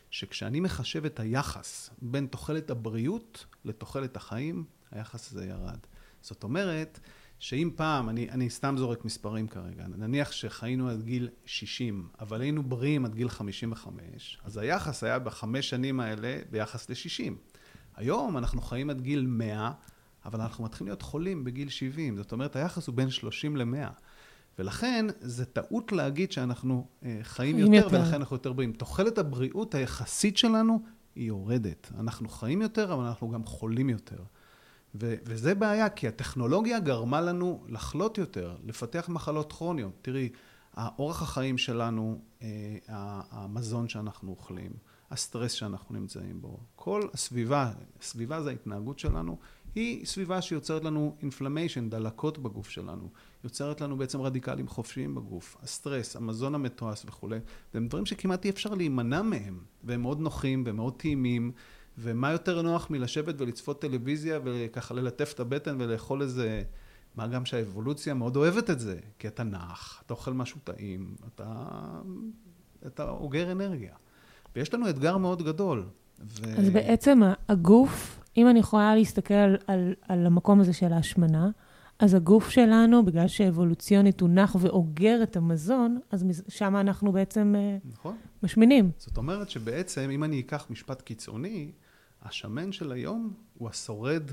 [0.09, 5.79] שכשאני מחשב את היחס בין תוחלת הבריאות לתוחלת החיים, היחס הזה ירד.
[6.21, 6.99] זאת אומרת,
[7.39, 12.63] שאם פעם, אני, אני סתם זורק מספרים כרגע, נניח שחיינו עד גיל 60, אבל היינו
[12.63, 17.33] בריאים עד גיל 55, אז היחס היה בחמש שנים האלה ביחס ל-60.
[17.95, 19.71] היום אנחנו חיים עד גיל 100,
[20.25, 22.17] אבל אנחנו מתחילים להיות חולים בגיל 70.
[22.17, 23.91] זאת אומרת, היחס הוא בין 30 ל-100.
[24.59, 27.87] ולכן, זה טעות להגיד שאנחנו אה, חיים יותר, יותר.
[27.87, 28.73] ולכן אנחנו יותר בריאים.
[28.73, 30.81] תוחלת הבריאות היחסית שלנו
[31.15, 31.91] היא יורדת.
[31.99, 34.23] אנחנו חיים יותר, אבל אנחנו גם חולים יותר.
[34.95, 39.93] ו- וזה בעיה, כי הטכנולוגיה גרמה לנו לחלות יותר, לפתח מחלות כרוניות.
[40.01, 40.29] תראי,
[40.73, 42.47] האורח החיים שלנו, אה,
[43.31, 44.71] המזון שאנחנו אוכלים,
[45.11, 47.71] הסטרס שאנחנו נמצאים בו, כל הסביבה,
[48.01, 49.37] הסביבה זה ההתנהגות שלנו,
[49.75, 53.09] היא סביבה שיוצרת לנו אינפלמיישן, דלקות בגוף שלנו,
[53.43, 57.39] יוצרת לנו בעצם רדיקלים חופשיים בגוף, הסטרס, המזון המתועש וכולי,
[57.73, 61.51] והם דברים שכמעט אי אפשר להימנע מהם, והם מאוד נוחים ומאוד טעימים,
[61.97, 66.63] ומה יותר נוח מלשבת ולצפות טלוויזיה וככה ללטף את הבטן ולאכול איזה...
[67.15, 71.65] מה גם שהאבולוציה מאוד אוהבת את זה, כי אתה נח, אתה אוכל משהו טעים, אתה,
[72.87, 73.95] אתה אוגר אנרגיה.
[74.55, 75.85] ויש לנו אתגר מאוד גדול.
[76.19, 76.59] ו...
[76.59, 81.49] אז בעצם הגוף, אם אני יכולה להסתכל על, על, על המקום הזה של ההשמנה,
[81.99, 87.77] אז הגוף שלנו, בגלל שאבולוציונית הוא נח ואוגר את המזון, אז שם אנחנו בעצם אה,
[87.91, 88.15] נכון.
[88.43, 88.91] משמינים.
[88.97, 91.71] זאת אומרת שבעצם, אם אני אקח משפט קיצוני,
[92.21, 94.23] השמן של היום הוא השורד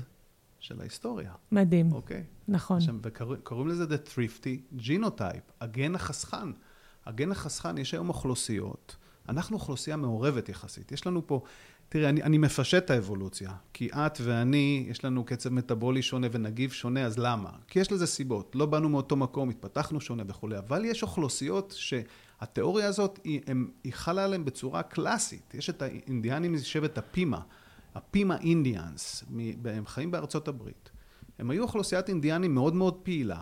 [0.59, 2.23] של ההיסטוריה, מדהים, אוקיי?
[2.47, 2.77] נכון.
[2.77, 6.51] עכשיו, וקוראים לזה The Thrifty Genotype, הגן החסכן.
[7.05, 8.95] הגן החסכן, יש היום אוכלוסיות,
[9.29, 10.91] אנחנו אוכלוסייה מעורבת יחסית.
[10.91, 11.41] יש לנו פה,
[11.89, 16.71] תראה, אני, אני מפשט את האבולוציה, כי את ואני, יש לנו קצב מטאבולי שונה ונגיב
[16.71, 17.49] שונה, אז למה?
[17.67, 18.55] כי יש לזה סיבות.
[18.55, 23.93] לא באנו מאותו מקום, התפתחנו שונה וכולי, אבל יש אוכלוסיות שהתיאוריה הזאת, היא, הם, היא
[23.93, 25.53] חלה עליהן בצורה קלאסית.
[25.53, 27.41] יש את האינדיאנים משבט הפימה,
[27.95, 29.23] הפימה אינדיאנס,
[29.65, 30.89] הם חיים בארצות הברית.
[31.39, 33.41] הם היו אוכלוסיית אינדיאנים מאוד מאוד פעילה,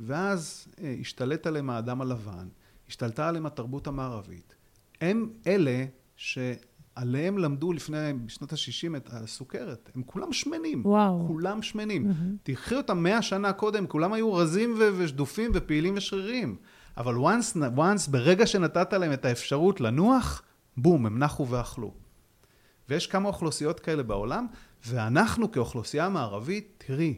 [0.00, 2.48] ואז אה, השתלט עליהם האדם הלבן,
[2.88, 4.54] השתלטה עליהם התרבות המערבית.
[5.00, 5.84] הם אלה
[6.16, 9.90] שעליהם למדו לפני, בשנות ה-60 את הסוכרת.
[9.94, 10.86] הם כולם שמנים.
[10.86, 11.24] וואו.
[11.26, 12.12] כולם שמנים.
[12.42, 16.56] תקחי אותם מאה שנה קודם, כולם היו רזים ו- ושדופים ופעילים ושריריים.
[16.96, 20.42] אבל once, once, ברגע שנתת להם את האפשרות לנוח,
[20.76, 21.94] בום, הם נחו ואכלו.
[22.88, 24.46] ויש כמה אוכלוסיות כאלה בעולם,
[24.86, 27.14] ואנחנו כאוכלוסייה מערבית, תראי,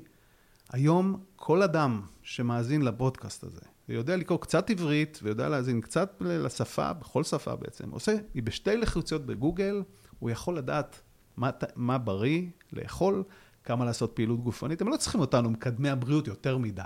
[0.72, 7.24] היום כל אדם שמאזין לפודקאסט הזה, ויודע לקרוא קצת עברית, ויודע להאזין קצת לשפה, בכל
[7.24, 9.82] שפה בעצם, עושה, בשתי לחוציות בגוגל,
[10.18, 11.00] הוא יכול לדעת
[11.36, 13.22] מה, מה בריא לאכול,
[13.64, 14.80] כמה לעשות פעילות גופנית.
[14.80, 16.82] הם לא צריכים אותנו, מקדמי הבריאות, יותר מדי.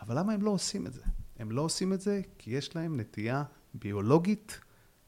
[0.00, 1.02] אבל למה הם לא עושים את זה?
[1.38, 4.60] הם לא עושים את זה כי יש להם נטייה ביולוגית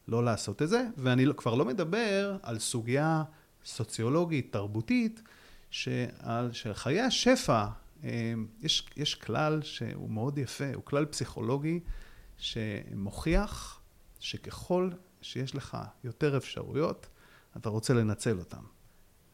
[0.09, 3.23] לא לעשות את זה, ואני לא- כבר לא מדבר על סוגיה
[3.65, 5.23] סוציולוגית, תרבותית,
[5.71, 7.67] שחיי השפע,
[8.61, 11.81] יש, יש כלל שהוא מאוד יפה, הוא כלל פסיכולוגי
[12.37, 13.81] שמוכיח
[14.21, 14.91] שככל
[15.23, 17.07] שיש לך יותר אפשרויות,
[17.57, 18.63] אתה רוצה לנצל אותן.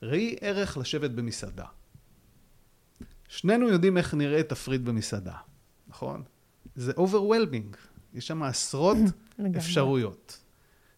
[0.03, 1.66] ראי ערך לשבת במסעדה.
[3.29, 5.37] שנינו יודעים איך נראה תפריט במסעדה,
[5.88, 6.22] נכון?
[6.75, 7.77] זה overwhelming.
[8.14, 8.96] יש שם עשרות.
[9.57, 10.42] אפשרויות.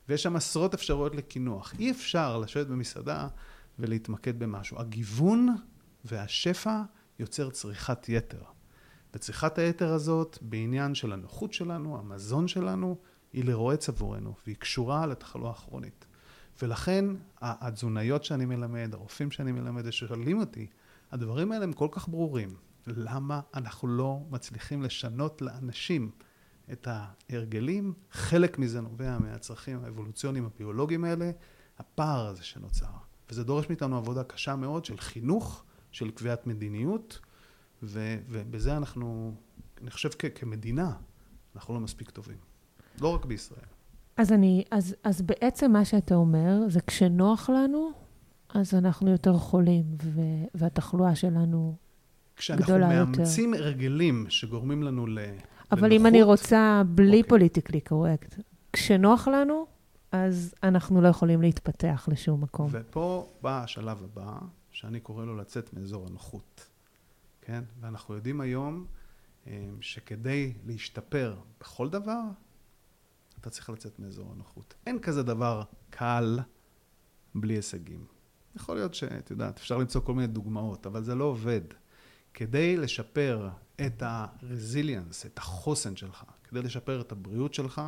[0.08, 1.74] ויש שם עשרות אפשרויות לקינוח.
[1.78, 3.28] אי אפשר לשבת במסעדה
[3.78, 4.80] ולהתמקד במשהו.
[4.80, 5.48] הגיוון
[6.04, 6.82] והשפע
[7.18, 8.42] יוצר צריכת יתר.
[9.14, 12.96] וצריכת היתר הזאת, בעניין של הנוחות שלנו, המזון שלנו,
[13.32, 16.06] היא לרועץ עבורנו, והיא קשורה לתחלואה הכרונית.
[16.62, 17.04] ולכן
[17.40, 20.66] התזונאיות שאני מלמד, הרופאים שאני מלמד, ששואלים אותי,
[21.12, 22.56] הדברים האלה הם כל כך ברורים.
[22.86, 26.10] למה אנחנו לא מצליחים לשנות לאנשים
[26.72, 27.92] את ההרגלים?
[28.10, 31.30] חלק מזה נובע מהצרכים האבולוציוניים הביולוגיים האלה,
[31.78, 32.86] הפער הזה שנוצר.
[33.30, 37.18] וזה דורש מאיתנו עבודה קשה מאוד של חינוך, של קביעת מדיניות,
[37.82, 39.34] ו- ובזה אנחנו,
[39.82, 40.92] אני חושב כ- כמדינה,
[41.56, 42.36] אנחנו לא מספיק טובים.
[43.00, 43.66] לא רק בישראל.
[44.16, 47.90] אז אני, אז, אז בעצם מה שאתה אומר, זה כשנוח לנו,
[48.54, 50.20] אז אנחנו יותר חולים, ו,
[50.54, 51.76] והתחלואה שלנו
[52.36, 53.64] כשאנחנו מאמצים יותר.
[53.64, 55.18] הרגלים שגורמים לנו ל...
[55.72, 57.22] אבל לנוחות, אם אני רוצה בלי אוקיי.
[57.28, 58.34] פוליטיקלי קורקט,
[58.72, 59.66] כשנוח לנו,
[60.12, 62.68] אז אנחנו לא יכולים להתפתח לשום מקום.
[62.70, 64.38] ופה בא השלב הבא,
[64.74, 66.70] שאני קורא לו לצאת מאזור הנוחות,
[67.40, 67.64] כן?
[67.80, 68.86] ואנחנו יודעים היום
[69.46, 72.20] אה, שכדי להשתפר בכל דבר,
[73.40, 74.74] אתה צריך לצאת מאזור הנוחות.
[74.86, 76.38] אין כזה דבר קל
[77.34, 78.06] בלי הישגים.
[78.56, 81.60] יכול להיות שאת יודעת, אפשר למצוא כל מיני דוגמאות, אבל זה לא עובד.
[82.34, 83.48] כדי לשפר
[83.86, 87.82] את ה-resilience, את החוסן שלך, כדי לשפר את הבריאות שלך,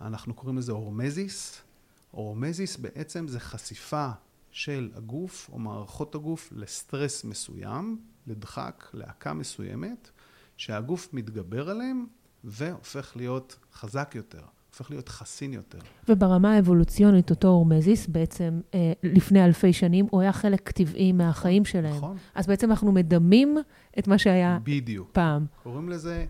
[0.00, 1.62] אנחנו קוראים לזה הורמזיס.
[2.10, 4.10] הורמזיס בעצם זה חשיפה
[4.52, 10.10] של הגוף או מערכות הגוף לסטרס מסוים, לדחק, להקה מסוימת,
[10.56, 12.06] שהגוף מתגבר עליהם
[12.44, 14.42] והופך להיות חזק יותר.
[14.70, 15.78] הופך להיות חסין יותר.
[16.08, 21.96] וברמה האבולוציונית, אותו הורמזיס, בעצם אה, לפני אלפי שנים, הוא היה חלק טבעי מהחיים שלהם.
[21.96, 22.16] נכון.
[22.34, 23.58] אז בעצם אנחנו מדמים
[23.98, 25.08] את מה שהיה בדיוק.
[25.12, 25.46] פעם.
[25.62, 26.26] קוראים לזה,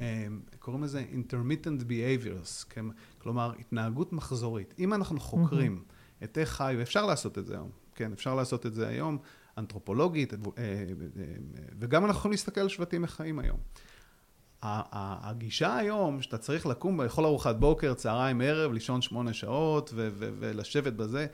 [0.00, 0.26] אה,
[0.58, 2.84] קוראים לזה intermittent behaviors, כן?
[3.18, 4.74] כלומר, התנהגות מחזורית.
[4.78, 5.95] אם אנחנו חוקרים mm-hmm.
[6.24, 9.18] את איך חיו, אפשר לעשות את זה היום, כן, אפשר לעשות את זה היום,
[9.58, 10.84] אנתרופולוגית, אה, אה,
[11.78, 13.58] וגם אנחנו יכולים להסתכל על שבטים איך חיים היום.
[14.62, 21.26] הגישה היום, שאתה צריך לקום לאכול ארוחת בוקר, צהריים, ערב, לישון שמונה שעות ולשבת בזה,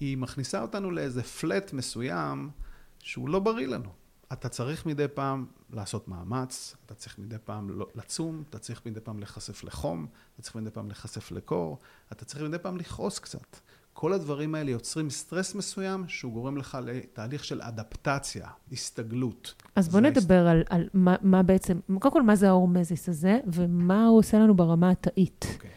[0.00, 2.50] היא מכניסה אותנו לאיזה פלט מסוים
[2.98, 3.90] שהוא לא בריא לנו.
[4.32, 9.00] אתה צריך מדי פעם לעשות מאמץ, אתה צריך מדי פעם לא, לצום, אתה צריך מדי
[9.00, 11.78] פעם להיחשף לחום, אתה צריך מדי פעם להיחשף לקור,
[12.12, 13.56] אתה צריך מדי פעם לכעוס קצת.
[13.92, 19.54] כל הדברים האלה יוצרים סטרס מסוים שהוא גורם לך לתהליך של אדפטציה, הסתגלות.
[19.76, 24.06] אז בוא נדבר על, על מה, מה בעצם, קודם כל מה זה ההורמזיס הזה, ומה
[24.06, 25.46] הוא עושה לנו ברמה התאית.
[25.48, 25.54] Okay.
[25.54, 25.70] אוקיי.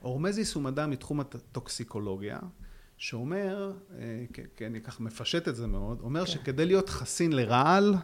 [0.00, 2.38] הורמזיס הוא מדע מתחום הטוקסיקולוגיה,
[2.96, 4.24] שאומר, אה,
[4.56, 6.26] כי אני ככה מפשט את זה מאוד, אומר okay.
[6.26, 6.32] כן.
[6.32, 7.94] שכדי להיות חסין לרעל,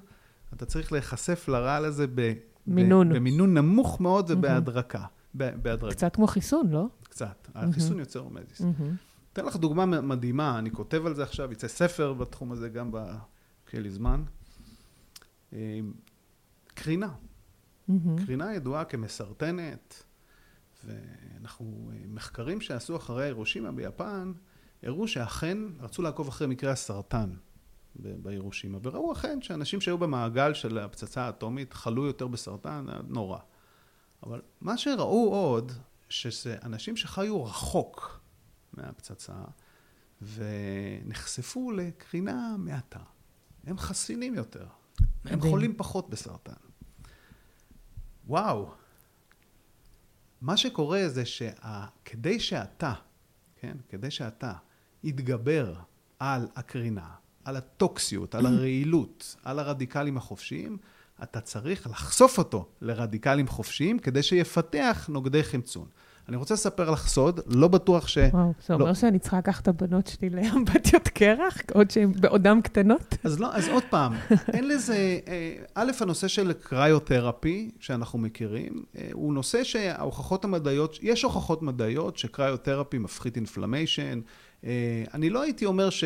[0.53, 2.33] אתה צריך להיחשף לרעל הזה ב...
[2.67, 3.15] מינון.
[3.15, 5.05] במינון נמוך מאוד ובהדרקה.
[5.35, 5.95] בהדרגה.
[5.95, 6.87] קצת כמו חיסון, לא?
[7.03, 7.49] קצת.
[7.55, 8.63] החיסון יוצר הורמזיס.
[9.33, 12.91] אתן לך דוגמה מדהימה, אני כותב על זה עכשיו, יצא ספר בתחום הזה גם
[13.67, 14.23] כשיהיה לי זמן.
[15.53, 15.81] אה,
[16.67, 17.09] קרינה.
[17.91, 18.27] Mm-hmm.
[18.27, 20.05] קרינה ידועה כמסרטנת,
[20.85, 24.33] ואנחנו, אה, מחקרים שעשו אחרי הירושימה ביפן,
[24.83, 27.31] הראו שאכן רצו לעקוב אחרי מקרי הסרטן
[27.95, 33.39] בירושימה, וראו אכן שאנשים שהיו במעגל של הפצצה האטומית חלו יותר בסרטן, נורא.
[34.23, 35.73] אבל מה שראו עוד,
[36.09, 38.20] שזה אנשים שחיו רחוק
[38.73, 39.35] מהפצצה,
[40.23, 43.01] ונחשפו לקרינה מעטה.
[43.65, 44.67] הם חסינים יותר.
[45.25, 45.35] מדהים.
[45.35, 46.53] הם חולים פחות בסרטן.
[48.27, 48.71] וואו.
[50.41, 52.93] מה שקורה זה שכדי שאתה,
[53.57, 54.53] כן, כדי שאתה
[55.05, 55.75] יתגבר
[56.19, 57.11] על הקרינה,
[57.45, 60.79] על הטוקסיות, על הרעילות, על הרדיקלים החופשיים,
[61.23, 65.89] אתה צריך לחשוף אותו לרדיקלים חופשיים כדי שיפתח נוגדי חמצון.
[66.31, 68.19] אני רוצה לספר לך סוד, לא בטוח ש...
[68.33, 68.95] וואו, זה אומר לא...
[68.95, 73.15] שאני צריכה לקחת את הבנות שלי לאמבטיות קרח, עוד שהן בעודן קטנות?
[73.25, 74.13] אז לא, אז עוד פעם,
[74.55, 75.19] אין לזה...
[75.29, 82.19] אה, א', הנושא של קריותרפי, שאנחנו מכירים, אה, הוא נושא שההוכחות המדעיות, יש הוכחות מדעיות
[82.19, 84.21] שקריותרפי מפחית inflammation.
[84.65, 86.05] אה, אני לא הייתי אומר ש...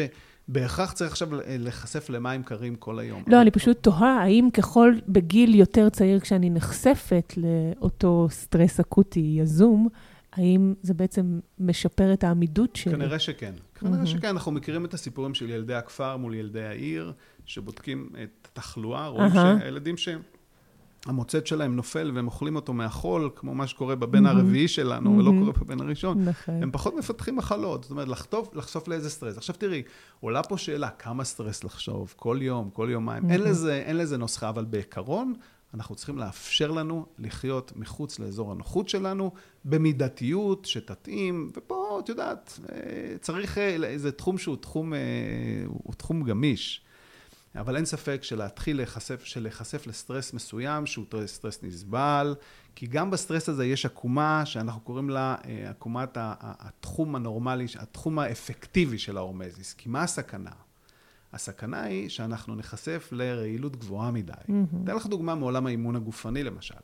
[0.48, 3.22] בהכרח צריך עכשיו להיחשף למים קרים כל היום.
[3.26, 9.88] לא, אני פשוט תוהה, האם ככל, בגיל יותר צעיר, כשאני נחשפת לאותו סטרס אקוטי יזום,
[10.34, 12.92] האם זה בעצם משפר את העמידות שלי?
[12.92, 13.54] כנראה שכן.
[13.74, 14.28] כנראה שכן.
[14.28, 17.12] אנחנו מכירים את הסיפורים של ילדי הכפר מול ילדי העיר,
[17.46, 20.20] שבודקים את התחלואה, רואים שהילדים שהם...
[21.06, 25.52] המוצץ שלהם נופל והם אוכלים אותו מהחול, כמו מה שקורה בבן הרביעי שלנו, ולא קורה
[25.52, 26.62] בבן הראשון, נכון.
[26.62, 27.82] הם פחות מפתחים מחלות.
[27.82, 29.36] זאת אומרת, לחטוף, לחשוף לאיזה סטרס.
[29.36, 29.82] עכשיו תראי,
[30.20, 32.14] עולה פה שאלה, כמה סטרס לחשוב?
[32.16, 33.30] כל יום, כל יומיים.
[33.30, 35.34] אין לזה, אין לזה נוסחה, אבל בעיקרון,
[35.74, 39.32] אנחנו צריכים לאפשר לנו לחיות מחוץ לאזור הנוחות שלנו,
[39.64, 44.98] במידתיות שתתאים, ופה, את יודעת, אה, צריך, איזה תחום שהוא תחום, אה,
[45.66, 46.80] הוא תחום גמיש.
[47.56, 52.34] אבל אין ספק שלהתחיל להיחשף, שלהיחשף לסטרס מסוים, שהוא סטרס נסבל,
[52.74, 56.10] כי גם בסטרס הזה יש עקומה שאנחנו קוראים לה אה, עקומת
[56.40, 59.72] התחום הנורמלי, התחום האפקטיבי של ההורמזיס.
[59.72, 60.50] כי מה הסכנה?
[61.34, 64.32] הסכנה היא שאנחנו נחשף לרעילות גבוהה מדי.
[64.32, 64.84] Mm-hmm.
[64.84, 66.74] אתן לך דוגמה מעולם האימון הגופני למשל.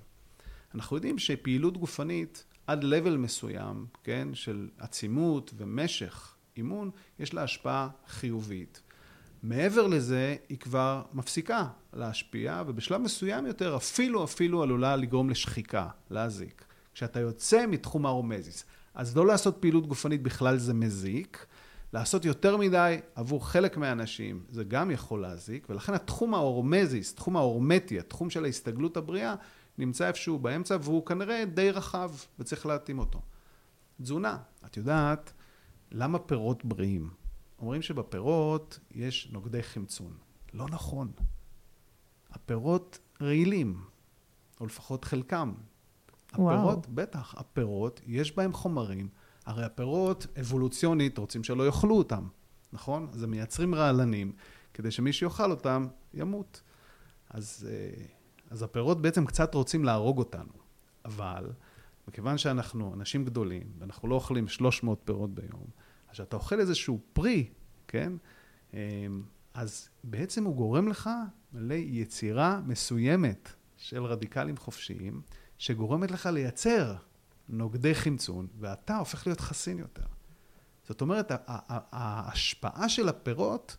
[0.74, 7.88] אנחנו יודעים שפעילות גופנית עד לבל מסוים, כן, של עצימות ומשך אימון, יש לה השפעה
[8.08, 8.82] חיובית.
[9.42, 16.64] מעבר לזה, היא כבר מפסיקה להשפיע, ובשלב מסוים יותר אפילו אפילו עלולה לגרום לשחיקה, להזיק.
[16.94, 18.64] כשאתה יוצא מתחום הרומזיס.
[18.94, 21.46] אז לא לעשות פעילות גופנית בכלל זה מזיק,
[21.92, 27.98] לעשות יותר מדי עבור חלק מהאנשים, זה גם יכול להזיק, ולכן התחום ההורמזיס, תחום ההורמטי,
[27.98, 29.34] התחום של ההסתגלות הבריאה,
[29.78, 33.20] נמצא איפשהו באמצע, והוא כנראה די רחב, וצריך להתאים אותו.
[34.02, 35.32] תזונה, את יודעת,
[35.90, 37.10] למה פירות בריאים?
[37.58, 40.12] אומרים שבפירות יש נוגדי חמצון.
[40.54, 41.12] לא נכון.
[42.30, 43.80] הפירות רעילים,
[44.60, 45.54] או לפחות חלקם.
[46.28, 46.94] הפירות, וואו.
[46.94, 49.08] בטח, הפירות, יש בהם חומרים.
[49.50, 52.28] הרי הפירות, אבולוציונית, רוצים שלא יאכלו אותם,
[52.72, 53.08] נכון?
[53.12, 54.32] אז הם מייצרים רעלנים,
[54.74, 56.62] כדי שמי שיאכל אותם, ימות.
[57.30, 58.04] אז, אה,
[58.50, 60.52] אז הפירות בעצם קצת רוצים להרוג אותנו.
[61.04, 61.52] אבל,
[62.08, 65.66] מכיוון שאנחנו אנשים גדולים, ואנחנו לא אוכלים 300 פירות ביום,
[66.08, 67.48] אז כשאתה אוכל איזשהו פרי,
[67.88, 68.12] כן?
[68.74, 68.78] אמ,
[69.54, 71.10] אז בעצם הוא גורם לך
[71.54, 75.20] ליצירה מסוימת של רדיקלים חופשיים,
[75.58, 76.94] שגורמת לך לייצר
[77.50, 80.02] נוגדי חמצון, ואתה הופך להיות חסין יותר.
[80.84, 81.32] זאת אומרת,
[81.92, 83.76] ההשפעה של הפירות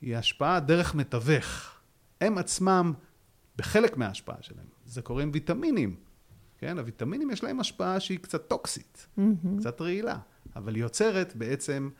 [0.00, 1.80] היא השפעה דרך מתווך.
[2.20, 2.92] הם עצמם,
[3.56, 5.96] בחלק מההשפעה שלהם, זה קורה עם ויטמינים.
[6.58, 9.48] כן, הוויטמינים יש להם השפעה שהיא קצת טוקסית, mm-hmm.
[9.58, 10.18] קצת רעילה,
[10.56, 11.90] אבל היא יוצרת בעצם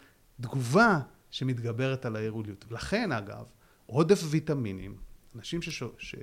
[0.40, 1.00] תגובה
[1.30, 2.64] שמתגברת על העירוליות.
[2.68, 3.44] ולכן, אגב,
[3.86, 4.96] עודף ויטמינים,
[5.36, 5.82] אנשים שש...
[5.98, 6.14] ש...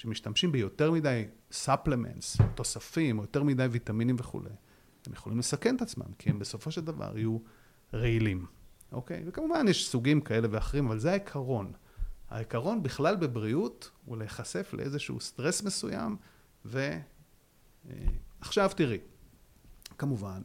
[0.00, 4.50] שמשתמשים ביותר מדי supplements, תוספים, או יותר מדי ויטמינים וכולי,
[5.06, 7.38] הם יכולים לסכן את עצמם, כי הם בסופו של דבר יהיו
[7.94, 8.46] רעילים,
[8.92, 9.22] אוקיי?
[9.26, 11.72] וכמובן יש סוגים כאלה ואחרים, אבל זה העיקרון.
[12.30, 16.16] העיקרון בכלל בבריאות הוא להיחשף לאיזשהו סטרס מסוים,
[16.64, 16.90] ועכשיו
[18.58, 18.98] אה, תראי,
[19.98, 20.42] כמובן,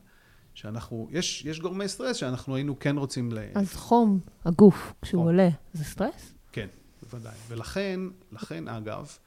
[0.53, 3.39] שאנחנו, יש, יש גורמי סטרס שאנחנו היינו כן רוצים ל...
[3.55, 5.27] אז חום הגוף, כשהוא חום.
[5.27, 6.33] עולה, זה סטרס?
[6.51, 6.67] כן,
[7.03, 7.35] בוודאי.
[7.47, 7.99] ולכן,
[8.31, 9.17] לכן אגב,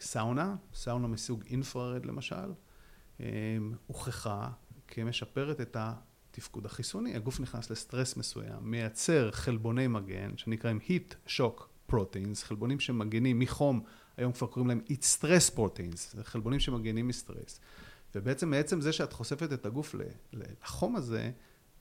[0.00, 2.52] סאונה, סאונה מסוג אינפרארד למשל,
[3.20, 3.26] אה,
[3.86, 4.48] הוכחה
[4.88, 7.16] כמשפרת את התפקוד החיסוני.
[7.16, 13.80] הגוף נכנס לסטרס מסוים, מייצר חלבוני מגן שנקראים heat shock proteins, חלבונים שמגנים מחום,
[14.16, 17.60] היום כבר קוראים להם heat stress proteins, זה חלבונים שמגנים מסטרס.
[18.14, 19.94] ובעצם מעצם זה שאת חושפת את הגוף
[20.32, 21.30] לחום הזה,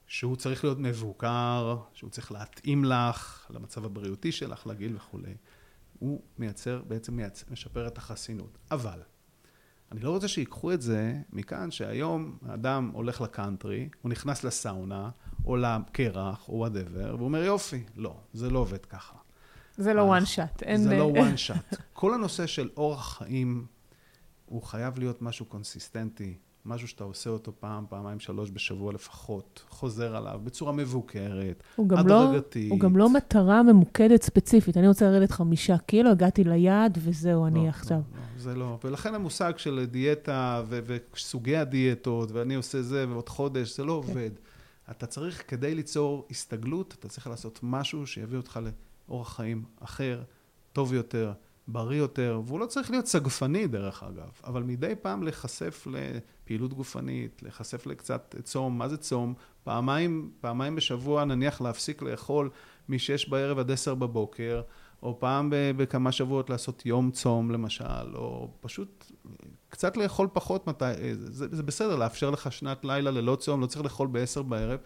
[0.08, 5.36] שהוא צריך להיות מבוקר, שהוא צריך להתאים לך, למצב הבריאותי שלך, לגיל וכולי.
[6.00, 8.58] הוא מייצר, בעצם מייצר, משפר את החסינות.
[8.72, 9.02] אבל,
[9.92, 15.10] אני לא רוצה שיקחו את זה מכאן שהיום האדם הולך לקאנטרי, הוא נכנס לסאונה,
[15.46, 19.18] או לקרח, או whatever, והוא אומר יופי, לא, זה לא עובד ככה.
[19.78, 20.78] זה לא one shot.
[20.78, 21.78] זה לא one shot.
[21.94, 23.66] כל הנושא של אורח חיים,
[24.46, 26.38] הוא חייב להיות משהו קונסיסטנטי.
[26.66, 32.70] משהו שאתה עושה אותו פעם, פעמיים, שלוש בשבוע לפחות, חוזר עליו בצורה מבוקרת, לא- הדרגתית.
[32.70, 34.78] לא, הוא גם לא מטרה ממוקדת ספציפית.
[34.78, 37.98] אני רוצה לרדת חמישה קילו, הגעתי ליעד וזהו, לא, אני לא, עכשיו.
[37.98, 38.78] לא, זה לא.
[38.84, 44.10] ולכן המושג של דיאטה ו- וסוגי הדיאטות, ואני עושה זה ועוד חודש, זה לא כן.
[44.10, 44.30] עובד.
[44.92, 48.60] אתה צריך, כדי ליצור הסתגלות, אתה צריך לעשות משהו שיביא אותך
[49.10, 50.22] לאורח חיים אחר,
[50.74, 51.34] טוב יותר,
[51.68, 57.44] בריא יותר, והוא לא צריך להיות סגפני דרך אגב, אבל מדי פעם להיחשף לפעילות גופנית,
[57.44, 59.34] להיחשף לקצת צום, מה זה צום?
[59.64, 62.50] פעמיים, פעמיים בשבוע נניח להפסיק לאכול
[62.90, 64.62] מ-6 בערב עד 10 בבוקר,
[65.04, 69.12] או פעם בכמה שבועות לעשות יום צום למשל, או פשוט
[69.70, 73.84] קצת לאכול פחות מתי, זה, זה בסדר, לאפשר לך שנת לילה ללא צום, לא צריך
[73.84, 74.80] לאכול ב-10 בערב.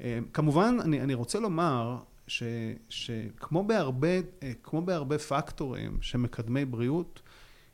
[0.00, 1.98] אה, כמובן, אני, אני רוצה לומר
[2.88, 4.08] שכמו בהרבה,
[4.42, 7.22] אה, כמו בהרבה פקטורים שמקדמי בריאות,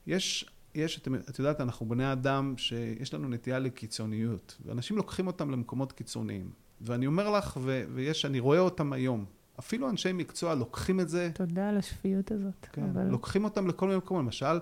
[0.06, 5.50] יש, יש את, את יודעת, אנחנו בני אדם שיש לנו נטייה לקיצוניות, ואנשים לוקחים אותם
[5.50, 6.50] למקומות קיצוניים.
[6.80, 9.24] ואני אומר לך, ו, ויש, אני רואה אותם היום,
[9.58, 11.30] אפילו אנשי מקצוע לוקחים את זה.
[11.34, 12.66] תודה על השפיות הזאת.
[12.72, 13.02] כן, אבל...
[13.02, 14.58] לוקחים אותם לכל מיני מקומות, למשל,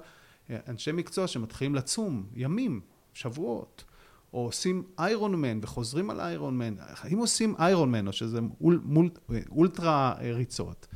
[0.51, 2.81] אה, אנשי מקצוע שמתחילים לצום ימים,
[3.13, 3.85] שבועות.
[4.35, 6.75] או עושים איירון מן וחוזרים על איירון מן,
[7.13, 9.11] אם עושים איירון מן, או שזה אול, מול,
[9.51, 10.87] אולטרה ריצות,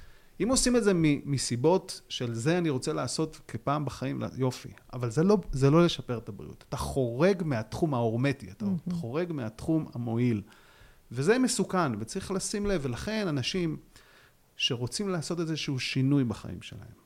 [0.42, 0.92] אם עושים את זה
[1.24, 6.18] מסיבות של זה אני רוצה לעשות כפעם בחיים, יופי, אבל זה לא, זה לא לשפר
[6.18, 6.64] את הבריאות.
[6.68, 8.94] אתה חורג מהתחום ההורמטי, אתה mm-hmm.
[8.94, 10.42] חורג מהתחום המועיל.
[11.12, 13.76] וזה מסוכן, וצריך לשים לב, ולכן אנשים
[14.56, 16.98] שרוצים לעשות איזשהו שינוי בחיים שלהם,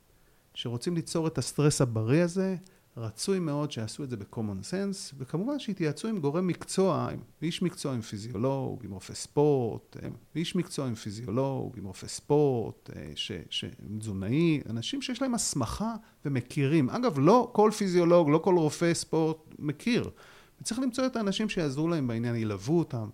[0.54, 2.56] שרוצים ליצור את הסטרס הבריא הזה,
[2.96, 7.94] רצוי מאוד שיעשו את זה ב-common sense, וכמובן שיתייעצו עם גורם מקצוע, עם איש מקצוע,
[7.94, 9.96] עם פיזיולוג, עם רופא ספורט,
[10.36, 13.64] איש מקצוע, עם פיזיולוג, עם רופא ספורט, אה, ש,
[13.98, 15.94] תזונאי, אנשים שיש להם הסמכה
[16.24, 16.90] ומכירים.
[16.90, 20.10] אגב, לא כל פיזיולוג, לא כל רופא ספורט מכיר.
[20.60, 23.08] וצריך למצוא את האנשים שיעזרו להם בעניין, ילוו אותם.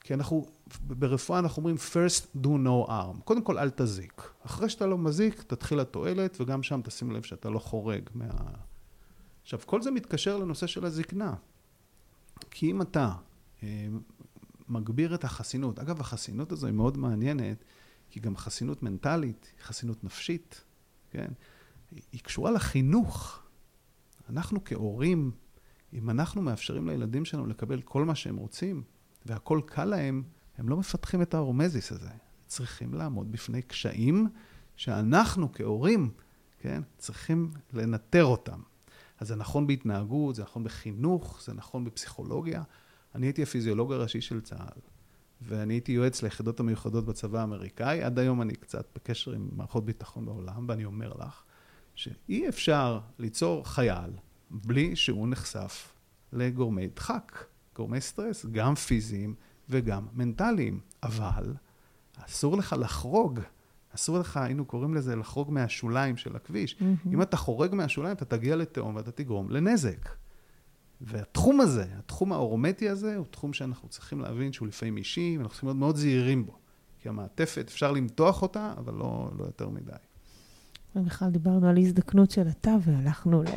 [0.00, 0.46] כי אנחנו,
[0.80, 3.22] ברפואה אנחנו אומרים first do no harm.
[3.24, 4.22] קודם כל אל תזיק.
[4.46, 8.28] אחרי שאתה לא מזיק, תתחיל התועלת, וגם שם תשים לב שאתה לא חורג מה...
[9.42, 11.34] עכשיו, כל זה מתקשר לנושא של הזקנה.
[12.50, 13.12] כי אם אתה
[13.62, 13.86] אה,
[14.68, 15.78] מגביר את החסינות.
[15.78, 17.64] אגב, החסינות הזו היא מאוד מעניינת,
[18.10, 20.64] כי גם חסינות מנטלית, חסינות נפשית,
[21.10, 21.32] כן?
[22.12, 23.42] היא קשורה לחינוך.
[24.28, 25.30] אנחנו כהורים,
[25.92, 28.82] אם אנחנו מאפשרים לילדים שלנו לקבל כל מה שהם רוצים,
[29.26, 30.22] והכל קל להם,
[30.60, 32.08] הם לא מפתחים את ההורמזיס הזה.
[32.46, 34.28] צריכים לעמוד בפני קשיים
[34.76, 36.10] שאנחנו כהורים,
[36.58, 38.60] כן, צריכים לנטר אותם.
[39.18, 42.62] אז זה נכון בהתנהגות, זה נכון בחינוך, זה נכון בפסיכולוגיה.
[43.14, 44.80] אני הייתי הפיזיולוג הראשי של צה"ל,
[45.42, 48.02] ואני הייתי יועץ ליחידות המיוחדות בצבא האמריקאי.
[48.02, 51.42] עד היום אני קצת בקשר עם מערכות ביטחון בעולם, ואני אומר לך
[51.94, 54.10] שאי אפשר ליצור חייל
[54.50, 55.92] בלי שהוא נחשף
[56.32, 57.44] לגורמי דחק,
[57.76, 59.34] גורמי סטרס, גם פיזיים
[59.70, 60.80] וגם מנטליים.
[61.02, 61.54] אבל
[62.16, 63.40] אסור לך לחרוג.
[63.94, 66.76] אסור לך, היינו קוראים לזה לחרוג מהשוליים של הכביש.
[66.80, 67.08] Mm-hmm.
[67.12, 70.08] אם אתה חורג מהשוליים, אתה תגיע לתהום ואתה תגרום לנזק.
[71.00, 75.68] והתחום הזה, התחום האורמטי הזה, הוא תחום שאנחנו צריכים להבין שהוא לפעמים אישי, ואנחנו צריכים
[75.68, 76.58] להיות מאוד זהירים בו.
[76.98, 79.92] כי המעטפת, אפשר למתוח אותה, אבל לא, לא יותר מדי.
[80.96, 83.46] ובכלל דיברנו על הזדקנות של התא, והלכנו ל...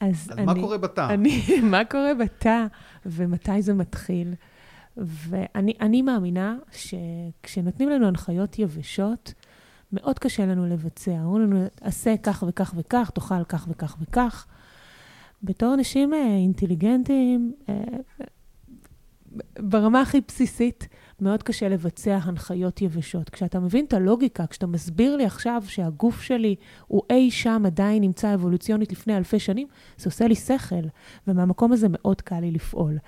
[0.00, 1.08] אז, אז אני, מה קורה בתא?
[1.10, 2.66] אני, מה קורה בתא,
[3.06, 4.34] ומתי זה מתחיל?
[4.96, 9.34] ואני מאמינה שכשנותנים לנו הנחיות יבשות,
[9.92, 11.20] מאוד קשה לנו לבצע.
[11.24, 14.46] אומרים לנו, עשה כך וכך וכך, תאכל כך וכך וכך.
[15.42, 17.74] בתור אנשים אה, אינטליגנטים, אה,
[19.58, 20.88] ברמה הכי בסיסית,
[21.20, 23.30] מאוד קשה לבצע הנחיות יבשות.
[23.30, 26.54] כשאתה מבין את הלוגיקה, כשאתה מסביר לי עכשיו שהגוף שלי
[26.86, 30.88] הוא אי שם עדיין נמצא אבולוציונית לפני אלפי שנים, זה עושה לי שכל,
[31.26, 32.98] ומהמקום הזה מאוד קל לי לפעול.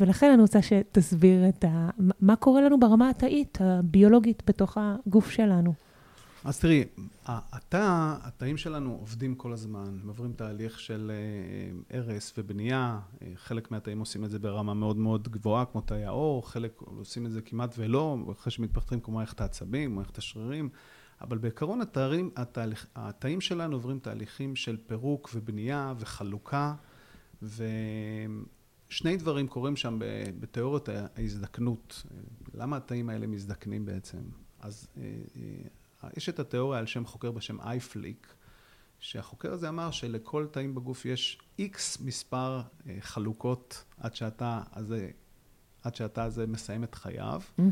[0.00, 1.88] ולכן אני רוצה שתסביר את ה...
[2.20, 5.87] מה קורה לנו ברמה התאית, הביולוגית, בתוך הגוף שלנו.
[6.44, 6.84] אז תראי,
[7.26, 13.98] התא, התאים שלנו עובדים כל הזמן, עוברים תהליך של אה, הרס ובנייה, אה, חלק מהתאים
[13.98, 17.74] עושים את זה ברמה מאוד מאוד גבוהה, כמו תאי העור, חלק עושים את זה כמעט
[17.78, 20.68] ולא, אחרי שמתפתחים כמו מערכת העצבים, מערכת השרירים,
[21.20, 26.74] אבל בעיקרון התאים, התהליך, התאים שלנו עוברים תהליכים של פירוק ובנייה וחלוקה,
[27.42, 29.98] ושני דברים קורים שם
[30.40, 32.06] בתיאוריות ההזדקנות.
[32.54, 34.18] למה התאים האלה מזדקנים בעצם?
[34.60, 35.02] אז אה,
[36.16, 38.34] יש את התיאוריה על שם חוקר בשם אייפליק,
[39.00, 45.08] שהחוקר הזה אמר שלכל תאים בגוף יש איקס מספר אה, חלוקות עד שהתא הזה,
[45.82, 47.62] עד שהתא הזה מסיים את חייו, mm-hmm.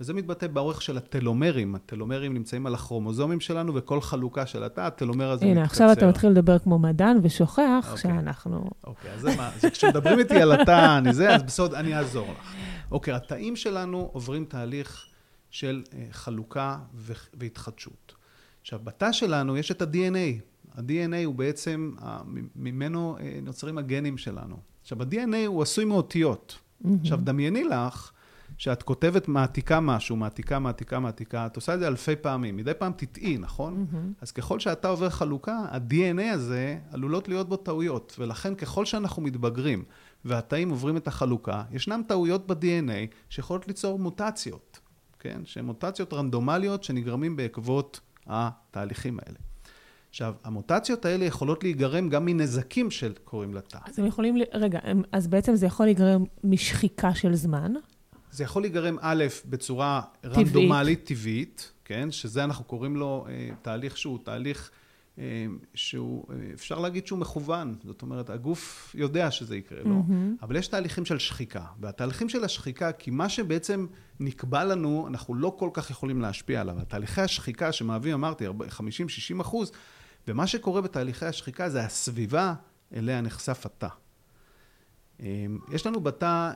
[0.00, 1.74] וזה מתבטא באורך של הטלומרים.
[1.74, 5.84] הטלומרים נמצאים על הכרומוזומים שלנו, וכל חלוקה של התא, הטלומר הזה הנה, מתקצר.
[5.84, 7.90] הנה, עכשיו אתה מתחיל לדבר כמו מדען, ושוכח okay.
[7.90, 7.96] אוקיי.
[7.96, 8.70] שאנחנו...
[8.84, 11.96] אוקיי, okay, אז זה מה, אז כשמדברים איתי על התא, אני זה, אז בסוד, אני
[11.96, 12.54] אעזור לך.
[12.90, 15.13] אוקיי, okay, התאים שלנו עוברים תהליך...
[15.54, 16.78] של אה, חלוקה
[17.34, 18.14] והתחדשות.
[18.60, 20.40] עכשיו, בתא שלנו יש את ה-DNA.
[20.74, 21.94] ה-DNA הוא בעצם,
[22.56, 24.56] ממנו אה, נוצרים הגנים שלנו.
[24.82, 26.58] עכשיו, ה-DNA הוא עשוי מאותיות.
[26.58, 26.88] Mm-hmm.
[27.00, 28.10] עכשיו, דמייני לך
[28.58, 32.56] שאת כותבת, מעתיקה משהו, מעתיקה, מעתיקה, מעתיקה, את עושה את זה אלפי פעמים.
[32.56, 33.86] מדי פעם תטעי, נכון?
[33.92, 34.22] Mm-hmm.
[34.22, 38.16] אז ככל שאתה עובר חלוקה, ה-DNA הזה עלולות להיות בו טעויות.
[38.18, 39.84] ולכן, ככל שאנחנו מתבגרים
[40.24, 44.83] והתאים עוברים את החלוקה, ישנם טעויות ב-DNA שיכולות ליצור מוטציות.
[45.24, 45.40] כן?
[45.44, 49.38] שהן מוטציות רנדומליות שנגרמים בעקבות התהליכים האלה.
[50.10, 53.78] עכשיו, המוטציות האלה יכולות להיגרם גם מנזקים שקורים לתא.
[53.84, 54.78] אז הם יכולים, רגע,
[55.12, 57.72] אז בעצם זה יכול להיגרם משחיקה של זמן?
[58.30, 60.38] זה יכול להיגרם, א', בצורה טבעית.
[60.38, 62.10] רנדומלית, טבעית, כן?
[62.10, 64.70] שזה אנחנו קוראים לו אה, תהליך שהוא תהליך...
[65.18, 70.42] אה, שהוא, אה, אפשר להגיד שהוא מכוון, זאת אומרת, הגוף יודע שזה יקרה לו, mm-hmm.
[70.42, 73.86] אבל יש תהליכים של שחיקה, והתהליכים של השחיקה, כי מה שבעצם
[74.20, 79.72] נקבע לנו, אנחנו לא כל כך יכולים להשפיע עליו, התהליכי השחיקה שמהווים, אמרתי, 50-60 אחוז,
[80.28, 82.54] ומה שקורה בתהליכי השחיקה זה הסביבה
[82.94, 83.88] אליה נחשף התא.
[85.20, 86.52] אה, יש לנו בתא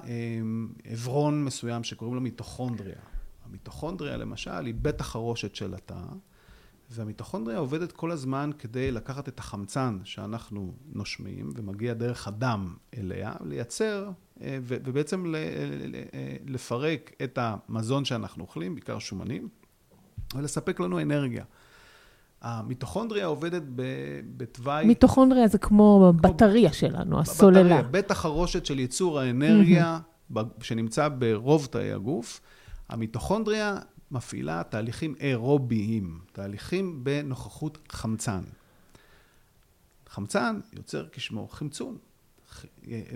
[0.84, 3.00] עברון מסוים שקוראים לו מיטוכונדריה.
[3.46, 6.00] המיטוכונדריה למשל היא בית החרושת של התא.
[6.90, 14.10] והמיטוכונדריה עובדת כל הזמן כדי לקחת את החמצן שאנחנו נושמים ומגיע דרך הדם אליה, לייצר
[14.40, 15.40] אה, ובעצם אה,
[16.46, 19.48] לפרק את המזון שאנחנו אוכלים, בעיקר שומנים,
[20.34, 21.44] ולספק לנו אנרגיה.
[22.42, 23.62] המיטוכונדריה עובדת
[24.36, 24.86] בתוואי...
[24.86, 27.64] מיטוכונדריה זה כמו בטריה שלנו, הסוללה.
[27.64, 29.98] בטריה, בית החרושת של ייצור האנרגיה
[30.62, 32.40] שנמצא ברוב תאי הגוף.
[32.88, 33.76] המיטוכונדריה
[34.10, 38.44] מפעילה תהליכים אירוביים, תהליכים בנוכחות חמצן.
[40.06, 41.98] חמצן יוצר כשמו חמצון,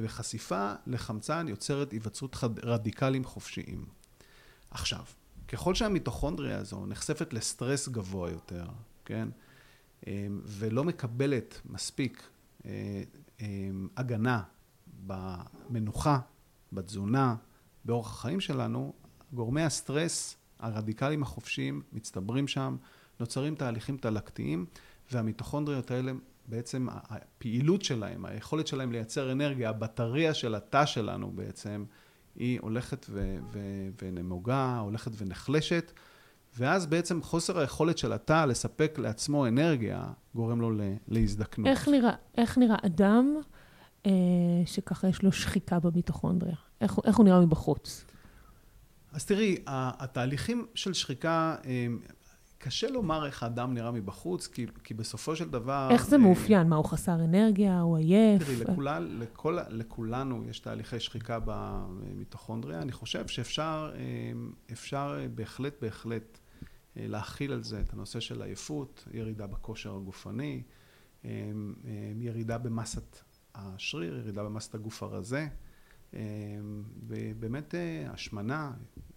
[0.02, 3.84] וחשיפה לחמצן יוצרת היווצרות רדיקלים חופשיים.
[4.70, 5.04] עכשיו,
[5.48, 8.64] ככל שהמיטוכונדריה הזו נחשפת לסטרס גבוה יותר,
[9.04, 9.28] כן,
[10.06, 12.28] אמ, ולא מקבלת מספיק
[12.64, 14.42] אמ, הגנה
[15.06, 16.18] במנוחה,
[16.72, 17.36] בתזונה,
[17.84, 18.92] באורח החיים שלנו,
[19.32, 22.76] גורמי הסטרס הרדיקליים החופשיים מצטברים שם,
[23.20, 24.66] נוצרים תהליכים תלקתיים,
[25.12, 26.12] והמיטוכונדריות האלה
[26.48, 31.84] בעצם הפעילות שלהם, היכולת שלהם לייצר אנרגיה, הבטריה של התא שלנו בעצם,
[32.36, 35.92] היא הולכת ו- ו- ונמוגה, הולכת ונחלשת,
[36.58, 40.04] ואז בעצם חוסר היכולת של התא לספק לעצמו אנרגיה,
[40.34, 40.70] גורם לו
[41.08, 41.68] להזדקנות.
[41.68, 43.36] איך נראה, איך נראה אדם
[44.06, 44.10] אה,
[44.66, 46.56] שככה יש לו שחיקה במיטוכונדריה?
[46.80, 48.04] איך, איך הוא נראה מבחוץ?
[49.12, 51.86] אז תראי, התהליכים של שחיקה, אה,
[52.58, 55.88] קשה לומר איך האדם נראה מבחוץ, כי, כי בסופו של דבר...
[55.90, 56.68] איך זה אה, מאופיין?
[56.68, 57.80] מה, הוא חסר אנרגיה?
[57.80, 58.42] הוא עייף?
[58.42, 62.82] תראי, לכול, לכל, לכולנו יש תהליכי שחיקה במיטוכונדריה.
[62.82, 64.02] אני חושב שאפשר אה,
[64.72, 66.38] אפשר בהחלט, בהחלט
[66.96, 70.62] להכיל על זה את הנושא של עייפות, ירידה בכושר הגופני,
[72.16, 73.18] ירידה במסת
[73.54, 75.48] השריר, ירידה במסת הגוף הרזה.
[77.06, 77.74] ובאמת
[78.08, 78.72] השמנה,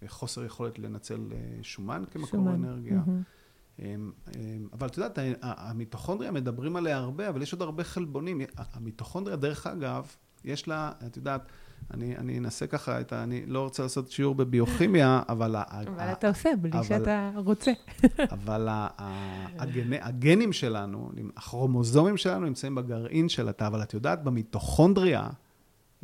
[0.06, 1.20] חוסר יכולת לנצל
[1.62, 2.64] שומן כמקור שומן.
[2.64, 3.00] אנרגיה.
[3.06, 3.82] Mm-hmm.
[4.72, 8.40] אבל את יודעת, המיטוכונדריה מדברים עליה הרבה, אבל יש עוד הרבה חלבונים.
[8.56, 10.06] המיטוכונדריה, דרך אגב,
[10.44, 11.48] יש לה, את יודעת,
[11.94, 15.56] אני, אני אנסה ככה, את ה, אני לא רוצה לעשות שיעור בביוכימיה, אבל...
[15.56, 17.72] אבל ה, אתה עושה, בלי אבל, שאתה רוצה.
[18.36, 18.88] אבל ה,
[19.58, 25.28] הגנ, הגנים שלנו, הכרומוזומים שלנו נמצאים בגרעין של התא, אבל את יודעת, במיטוכונדריה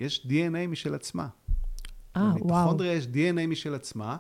[0.02, 1.28] יש DNA משל עצמה.
[2.16, 2.32] אה, וואו.
[2.32, 4.16] במיטוכונדריה יש DNA משל עצמה,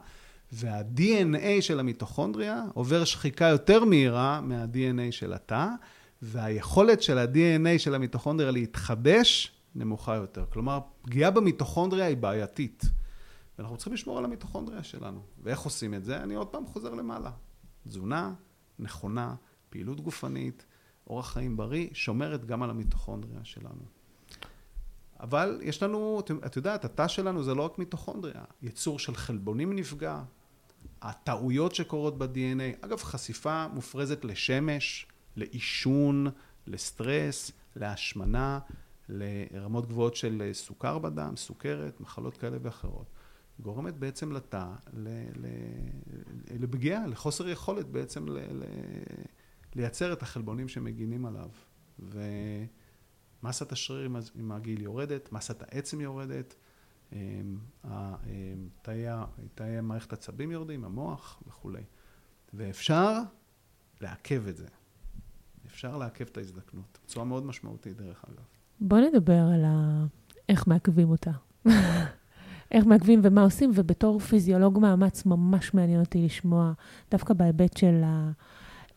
[0.52, 5.68] וה-DNA של המיטוכונדריה עובר שחיקה יותר מהירה מה-DNA של התא,
[6.22, 10.44] והיכולת של ה-DNA של המיטוכונדריה להתחדש נמוכה יותר.
[10.52, 12.84] כלומר, פגיעה במיטוכונדריה היא בעייתית.
[13.58, 15.20] ואנחנו צריכים לשמור על המיטוכונדריה שלנו.
[15.42, 16.16] ואיך עושים את זה?
[16.16, 17.30] אני עוד פעם חוזר למעלה.
[17.88, 18.34] תזונה
[18.78, 19.34] נכונה,
[19.70, 20.66] פעילות גופנית,
[21.06, 24.01] אורח חיים בריא, שומרת גם על המיטוכונדריה שלנו.
[25.22, 30.22] אבל יש לנו, את יודעת, התא שלנו זה לא רק מיטוכונדריה, יצור של חלבונים נפגע,
[31.02, 35.06] הטעויות שקורות ב-DNA, אגב, חשיפה מופרזת לשמש,
[35.36, 36.26] לעישון,
[36.66, 38.58] לסטרס, להשמנה,
[39.08, 43.06] לרמות גבוהות של סוכר בדם, סוכרת, מחלות כאלה ואחרות,
[43.60, 44.66] גורמת בעצם לתא
[46.60, 48.26] לפגיעה, לחוסר יכולת בעצם
[49.74, 51.48] לייצר את החלבונים שמגינים עליו.
[53.42, 56.54] ומסת השריר עם הגיל יורדת, מסת העצם יורדת,
[57.12, 57.18] אמ,
[57.84, 57.90] אמ,
[59.54, 61.82] תאי מערכת עצבים יורדים, המוח וכולי.
[62.54, 63.18] ואפשר
[64.00, 64.66] לעכב את זה.
[65.66, 68.44] אפשר לעכב את ההזדקנות בצורה מאוד משמעותית, דרך אגב.
[68.80, 70.04] בוא נדבר על ה...
[70.48, 71.30] איך מעכבים אותה.
[72.72, 76.72] איך מעכבים ומה עושים, ובתור פיזיולוג מאמץ ממש מעניין אותי לשמוע,
[77.10, 78.30] דווקא בהיבט של, ה...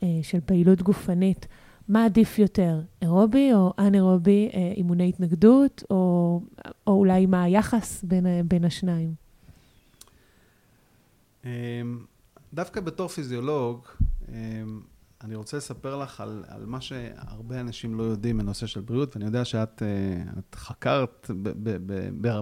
[0.04, 1.48] אה, של פעילות גופנית,
[1.89, 6.41] מה עדיף יותר, אירובי או אנאירובי, אה, אימוני התנגדות, או,
[6.88, 9.13] או אולי מה היחס בין, בין השניים?
[11.45, 11.49] אמ,
[12.53, 13.86] דווקא בתור פיזיולוג,
[14.29, 14.81] אמ,
[15.23, 19.25] אני רוצה לספר לך על, על מה שהרבה אנשים לא יודעים בנושא של בריאות, ואני
[19.25, 21.31] יודע שאת אה, חקרת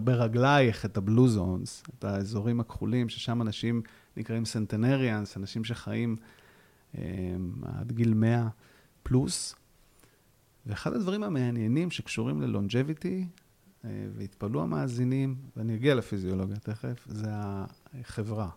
[0.03, 3.81] ברגלייך את הבלו זונס, את האזורים הכחולים, ששם אנשים
[4.17, 6.15] נקראים סנטנריאנס, אנשים שחיים
[6.97, 7.01] אה,
[7.79, 8.47] עד גיל 100
[9.04, 9.56] פלוס.
[10.66, 13.26] ואחד הדברים המעניינים שקשורים ללונג'ביטי,
[13.86, 18.49] אה, והתפלאו המאזינים, ואני אגיע לפיזיולוגיה תכף, זה החברה.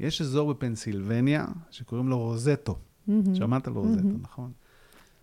[0.00, 2.74] יש אזור בפנסילבניה שקוראים לו רוזטו.
[3.08, 3.12] Mm-hmm.
[3.34, 4.22] שמעת על רוזטו, mm-hmm.
[4.22, 4.52] נכון?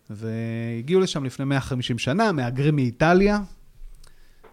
[0.10, 3.40] והגיעו לשם לפני 150 שנה, מהגרים מאיטליה,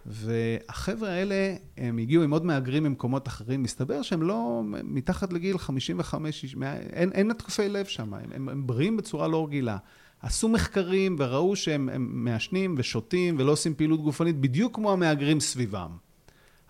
[0.07, 6.57] והחבר'ה האלה, הם הגיעו עם עוד מהגרים ממקומות אחרים, מסתבר שהם לא מתחת לגיל 55,
[6.93, 9.77] אין, אין התקפי לב שם, הם, הם, הם בריאים בצורה לא רגילה.
[10.21, 11.89] עשו מחקרים וראו שהם
[12.25, 15.97] מעשנים ושותים ולא עושים פעילות גופנית בדיוק כמו המהגרים סביבם.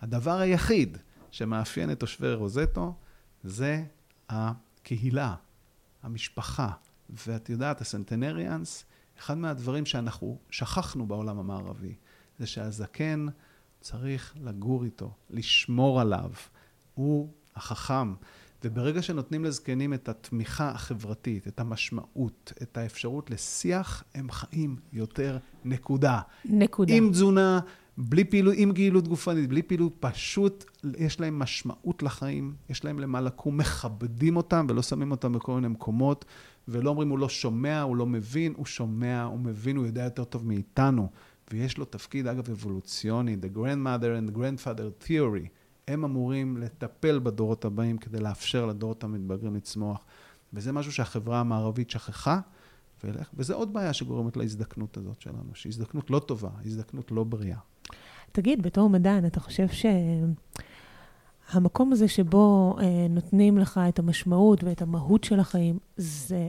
[0.01, 0.99] הדבר היחיד
[1.31, 2.95] שמאפיין את תושבי רוזטו
[3.45, 3.85] זה
[4.29, 5.35] הקהילה,
[6.03, 6.71] המשפחה.
[7.27, 8.85] ואת יודעת, הסנטנריאנס,
[9.19, 11.95] אחד מהדברים שאנחנו שכחנו בעולם המערבי,
[12.43, 13.27] זה שהזקן
[13.81, 16.31] צריך לגור איתו, לשמור עליו.
[16.95, 18.15] הוא החכם.
[18.65, 26.21] וברגע שנותנים לזקנים את התמיכה החברתית, את המשמעות, את האפשרות לשיח, הם חיים יותר, נקודה.
[26.45, 26.95] נקודה.
[26.95, 27.61] עם תזונה,
[27.99, 30.65] בלי פעילות, עם גאילות גופנית, בלי פעילות, פשוט
[30.99, 35.69] יש להם משמעות לחיים, יש להם למה לקום, מכבדים אותם ולא שמים אותם בכל מיני
[35.69, 36.25] מקומות,
[36.69, 40.25] ולא אומרים הוא לא שומע, הוא לא מבין, הוא שומע, הוא מבין, הוא יודע יותר
[40.25, 41.11] טוב מאיתנו.
[41.53, 45.49] ויש לו תפקיד, אגב, אבולוציוני, The Grandmother and Grandfather Theory.
[45.89, 50.05] הם אמורים לטפל בדורות הבאים כדי לאפשר לדורות המתבגרים לצמוח.
[50.53, 52.41] וזה משהו שהחברה המערבית שכחה,
[53.35, 57.59] וזה עוד בעיה שגורמת להזדקנות הזאת שלנו, שהיא הזדקנות לא טובה, הזדקנות לא בריאה.
[58.33, 59.67] תגיד, בתור מדען, אתה חושב
[61.53, 66.49] שהמקום הזה שבו אה, נותנים לך את המשמעות ואת המהות של החיים, זה,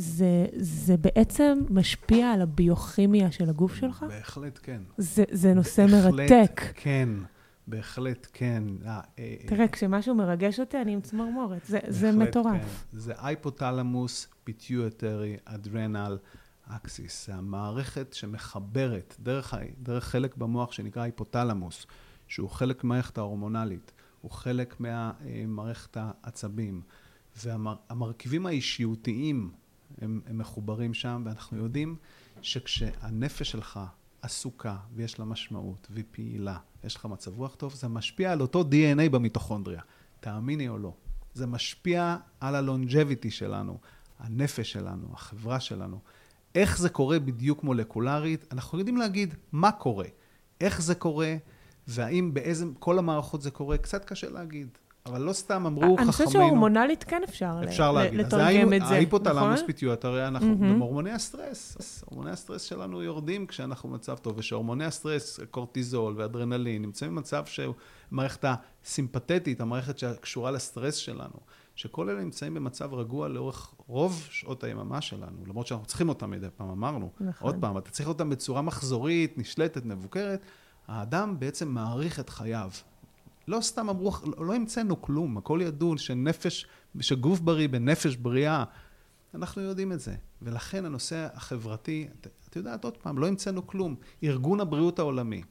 [0.00, 4.04] זה, זה בעצם משפיע על הביוכימיה של הגוף שלך?
[4.08, 4.82] בהחלט כן.
[4.98, 6.60] זה, זה נושא בהחלט מרתק.
[6.74, 7.08] כן,
[7.66, 8.62] בהחלט כן.
[8.86, 11.66] אה, אה, תראה, כשמשהו מרגש אותי, אני עם צמרמורת.
[11.66, 12.86] זה, זה בהחלט מטורף.
[12.92, 12.98] כן.
[12.98, 16.18] זה hypothalamus, pituitary, adrenal,
[16.68, 17.26] axis.
[17.26, 21.86] זה המערכת שמחברת דרך, דרך חלק במוח שנקרא היפותלמוס,
[22.28, 26.82] שהוא חלק מהמערכת ההורמונלית, הוא חלק ממערכת העצבים.
[27.44, 29.50] והמרכיבים האישיותיים
[30.00, 31.96] הם, הם מחוברים שם, ואנחנו יודעים
[32.42, 33.80] שכשהנפש שלך
[34.22, 38.60] עסוקה ויש לה משמעות והיא פעילה, יש לך מצב רוח טוב, זה משפיע על אותו
[38.62, 39.80] DNA במיטוכונדריה.
[40.20, 40.94] תאמיני או לא.
[41.34, 43.78] זה משפיע על ה longevity שלנו,
[44.18, 45.98] הנפש שלנו, החברה שלנו.
[46.54, 48.52] איך זה קורה בדיוק מולקולרית?
[48.52, 50.06] אנחנו יודעים להגיד מה קורה,
[50.60, 51.36] איך זה קורה,
[51.86, 54.68] והאם באיזה, כל המערכות זה קורה, קצת קשה להגיד.
[55.06, 55.98] אבל לא סתם אמרו חכמינו...
[55.98, 58.20] אני חושבת שהורמונלית כן אפשר, אפשר להגיד.
[58.20, 59.66] לתרגם את זה, ההיפותלמוס נכון?
[59.66, 60.78] pituitary, אנחנו מהמם.
[60.78, 62.02] בהורמוני הסטרס.
[62.04, 68.44] הורמוני הסטרס שלנו יורדים כשאנחנו במצב טוב, ושהורמוני הסטרס, קורטיזול ואדרנלין, נמצאים במצב שהמערכת
[68.84, 71.36] הסימפתטית, המערכת שקשורה לסטרס שלנו,
[71.74, 76.46] שכל אלה נמצאים במצב רגוע לאורך רוב שעות היממה שלנו, למרות שאנחנו צריכים אותם מדי
[76.56, 77.10] פעם, אמרנו.
[77.20, 77.46] נכון.
[77.46, 80.44] עוד פעם, אתה צריך אותם בצורה מחזורית, נשלטת, מבוקרת.
[80.88, 82.70] האדם בעצם מעריך את חייו.
[83.48, 86.66] לא סתם אמרו, לא, המצאנו כלום, הכל ידעו שנפש,
[87.00, 88.64] שגוף בריא בנפש בריאה.
[89.34, 90.16] אנחנו יודעים את זה.
[90.42, 93.96] ולכן הנושא החברתי, את, את יודעת עוד פעם, לא המצאנו כלום.
[94.22, 95.42] ארגון הבריאות העולמי,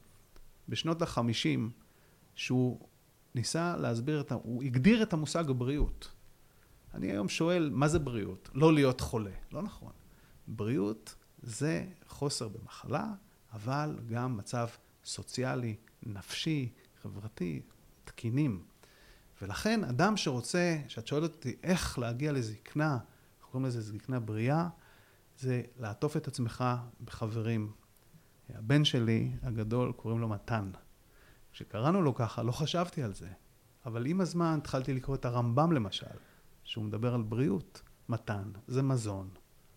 [0.68, 1.70] בשנות החמישים,
[2.34, 2.80] שהוא
[3.34, 4.34] ניסה להסביר את ה...
[4.34, 6.12] הוא הגדיר את המושג הבריאות.
[6.94, 8.50] אני היום שואל, מה זה בריאות?
[8.54, 9.30] לא להיות חולה.
[9.52, 9.92] לא נכון.
[10.46, 13.06] בריאות זה חוסר במחלה,
[13.52, 14.68] אבל גם מצב
[15.04, 16.72] סוציאלי, נפשי,
[17.02, 17.62] חברתי,
[18.10, 18.62] תקינים.
[19.42, 24.68] ולכן אדם שרוצה, שאת שואלת אותי איך להגיע לזקנה, אנחנו קוראים לזה זקנה בריאה,
[25.38, 26.64] זה לעטוף את עצמך
[27.04, 27.72] בחברים.
[28.48, 30.70] הבן שלי הגדול, קוראים לו מתן.
[31.52, 33.28] כשקראנו לו ככה, לא חשבתי על זה.
[33.86, 36.16] אבל עם הזמן התחלתי לקרוא את הרמב"ם למשל,
[36.64, 37.82] שהוא מדבר על בריאות.
[38.08, 39.28] מתן, זה מזון,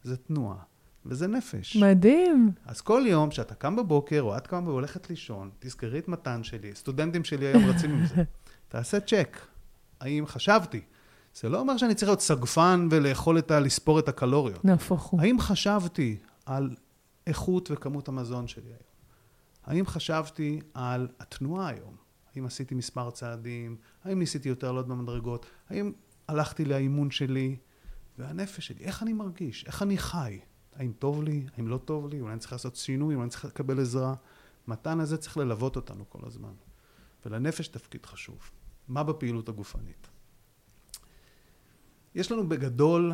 [0.04, 0.64] זה תנועה,
[1.06, 1.76] וזה נפש.
[1.76, 2.52] מדהים.
[2.66, 6.76] אז כל יום שאתה קם בבוקר, או את קמה והולכת לישון, תזכרי את מתן שלי,
[6.76, 8.24] סטודנטים שלי היום רצים עם זה.
[8.70, 9.38] תעשה צ'ק,
[10.00, 10.82] האם חשבתי?
[11.36, 13.60] זה לא אומר שאני צריך להיות סגפן ולאכול את ה...
[13.60, 14.66] לספור את הקלוריות.
[14.66, 15.22] נהפוך הוא.
[15.22, 16.76] האם חשבתי על
[17.28, 18.94] איכות וכמות המזון שלי היום?
[19.66, 21.96] האם חשבתי על התנועה היום?
[22.36, 23.76] האם עשיתי מספר צעדים?
[24.04, 25.46] האם ניסיתי יותר לעלות במדרגות?
[25.70, 25.92] האם
[26.28, 27.56] הלכתי לאימון שלי?
[28.18, 29.66] והנפש שלי, איך אני מרגיש?
[29.68, 30.40] איך אני חי?
[30.76, 31.46] האם טוב לי?
[31.58, 32.22] האם לא טוב לי?
[32.22, 33.16] אולי אני צריך לעשות שינוי?
[33.16, 34.14] אולי אני צריך לקבל עזרה?
[34.68, 36.54] מתן הזה צריך ללוות אותנו כל הזמן.
[37.26, 38.38] ולנפש תפקיד חשוב.
[38.88, 40.08] מה בפעילות הגופנית?
[42.16, 43.14] יש לנו בגדול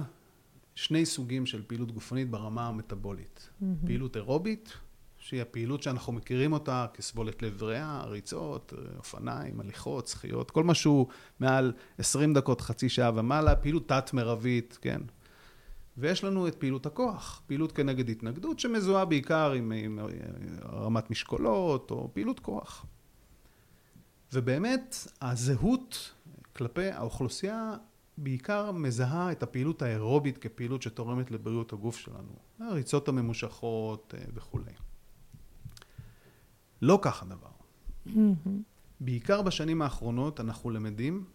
[0.76, 3.50] שני סוגים של פעילות גופנית ברמה המטבולית.
[3.62, 3.76] מהמם.
[3.86, 4.74] פעילות אירובית,
[5.18, 11.08] שהיא הפעילות שאנחנו מכירים אותה כסבולת לב ריאה, ריצות, אופניים, הליכות, שחיות, כל משהו
[11.40, 15.02] מעל 20 דקות, חצי שעה ומעלה, פעילות תת-מרבית, כן?
[16.00, 20.00] ויש לנו את פעילות הכוח, פעילות כנגד התנגדות, שמזוהה בעיקר עם, עם
[20.64, 22.86] רמת משקולות או פעילות כוח.
[24.34, 26.14] ובאמת, הזהות
[26.56, 27.74] כלפי האוכלוסייה
[28.18, 32.34] בעיקר מזהה את הפעילות האירובית כפעילות שתורמת לבריאות הגוף שלנו.
[32.60, 34.72] הריצות הממושכות אה, וכולי.
[36.82, 37.50] לא כך הדבר.
[39.00, 41.26] בעיקר בשנים האחרונות אנחנו למדים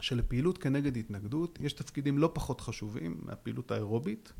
[0.00, 4.32] שלפעילות כנגד התנגדות יש תפקידים לא פחות חשובים מהפעילות האירובית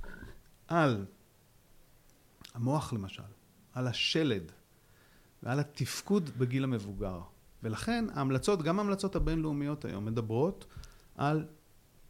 [0.68, 1.04] על
[2.54, 3.22] המוח למשל,
[3.72, 4.52] על השלד
[5.42, 7.20] ועל התפקוד בגיל המבוגר.
[7.62, 10.66] ולכן ההמלצות, גם ההמלצות הבינלאומיות היום מדברות
[11.16, 11.44] על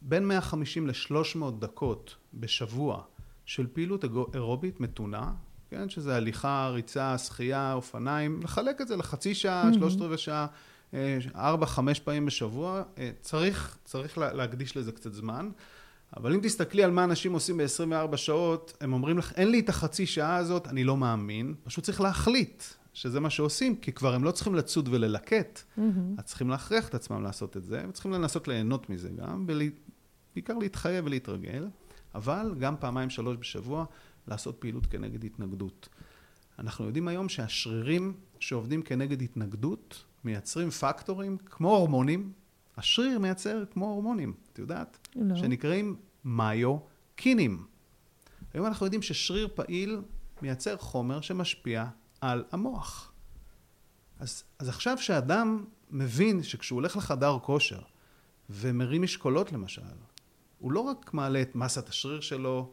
[0.02, 3.02] בין 150 ל-300 דקות בשבוע
[3.44, 5.32] של פעילות אירובית מתונה,
[5.70, 9.74] כן, שזה הליכה, ריצה, שחייה, אופניים, לחלק את זה לחצי שעה, Mhm.
[9.74, 10.46] שלושת רבעי שעה,
[11.34, 15.50] ארבע, חמש פעמים בשבוע, אה, צריך, צריך לה- להקדיש לזה קצת זמן.
[16.16, 19.68] אבל אם תסתכלי על מה אנשים עושים ב-24 שעות, הם אומרים לך, אין לי את
[19.68, 21.54] החצי שעה הזאת, אני לא מאמין.
[21.64, 26.14] פשוט צריך להחליט שזה מה שעושים, כי כבר הם לא צריכים לצוד וללקט, מהמם.
[26.18, 31.06] אז צריכים להכריח את עצמם לעשות את זה, וצריכים לנסות ליהנות מזה גם, ובעיקר להתחייב
[31.06, 31.68] ולהתרגל,
[32.14, 33.84] אבל גם פעמיים שלוש בשבוע
[34.28, 35.88] לעשות פעילות כנגד התנגדות.
[36.58, 42.32] אנחנו יודעים היום שהשרירים שעובדים כנגד התנגדות מייצרים פקטורים כמו הורמונים.
[42.76, 45.08] השריר מייצר כמו הורמונים, את יודעת?
[45.16, 45.36] לא.
[45.36, 47.66] שנקראים מיוקינים.
[48.54, 50.00] היום אנחנו יודעים ששריר פעיל
[50.42, 51.86] מייצר חומר שמשפיע
[52.20, 53.12] על המוח.
[54.18, 57.80] אז, אז עכשיו שאדם מבין שכשהוא הולך לחדר כושר
[58.50, 59.82] ומרים משקולות למשל,
[60.58, 62.72] הוא לא רק מעלה את מסת השריר שלו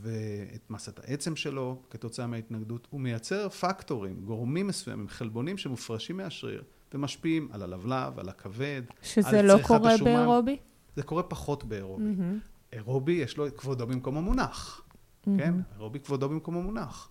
[0.00, 6.62] ואת מסת העצם שלו כתוצאה מההתנגדות, הוא מייצר פקטורים, גורמים מסוימים, חלבונים שמופרשים מהשריר
[6.94, 10.14] ומשפיעים על הלבלב, על הכבד, שזה לא קורה השומן.
[10.14, 10.56] באירובי?
[10.96, 12.04] זה קורה פחות באירובי.
[12.04, 12.72] Mm-hmm.
[12.72, 15.30] אירובי יש לו את כבודו במקום המונח, mm-hmm.
[15.38, 15.54] כן?
[15.74, 17.10] אירובי כבודו במקום המונח.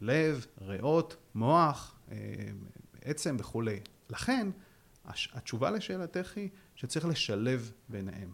[0.00, 2.16] לב, ריאות, מוח, אה,
[3.04, 3.80] עצם וכולי.
[4.10, 4.48] לכן,
[5.32, 8.30] התשובה לשאלתך היא שצריך לשלב ביניהם,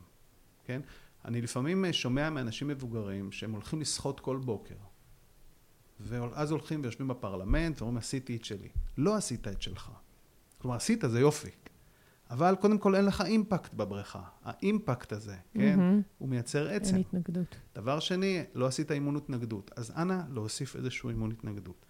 [0.65, 0.81] כן?
[1.25, 4.75] אני לפעמים אה, שומע מאנשים מבוגרים שהם הולכים לשחות כל בוקר
[6.01, 8.69] ואז הולכים ויושבים בפרלמנט ואומרים עשיתי את שלי.
[8.99, 9.91] לא עשית את שלך.
[10.59, 11.51] כלומר עשית זה יופי.
[12.31, 14.23] אבל קודם כל אין לך אימפקט בבריכה.
[14.45, 16.03] האימפקט הזה, כן, mm-hmm.
[16.19, 16.95] הוא מייצר עצם.
[16.95, 17.57] אין התנגדות.
[17.75, 19.71] דבר שני, לא עשית אימון התנגדות.
[19.77, 21.87] אז אנא להוסיף איזשהו אימון התנגדות.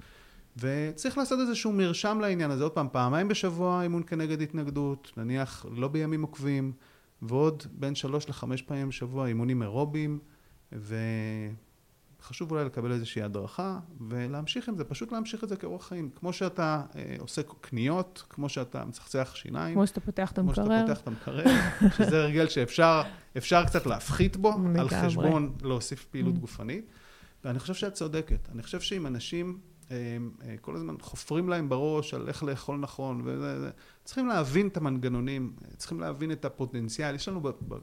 [0.56, 2.62] וצריך לעשות איזשהו מרשם לעניין הזה.
[2.62, 6.72] עוד פעם, פעמיים בשבוע אימון כנגד התנגדות, נניח לא בימים עוקבים,
[7.22, 10.18] ועוד בין שלוש לחמש פעמים בשבוע אימונים אירוביים,
[10.72, 16.10] וחשוב אולי לקבל איזושהי הדרכה ולהמשיך עם זה, פשוט להמשיך את זה כאורח חיים.
[16.14, 19.74] כמו שאתה אה, עושה קניות, כמו שאתה מצחצח שיניים.
[19.74, 20.54] כמו שאתה פותח את המקרר.
[20.54, 21.44] כמו שאתה פותח את המקרר,
[21.96, 26.90] שזה הרגל שאפשר קצת להפחית בו, על חשבון להוסיף פעילות גופנית.
[27.44, 28.48] ואני חושב שאת צודקת.
[28.52, 29.58] אני חושב שאם אנשים
[30.60, 33.70] כל הזמן חופרים להם בראש על איך לאכול נכון, וזה,
[34.04, 37.40] צריכים להבין את המנגנונים, צריכים להבין את הפוטנציאל, יש לנו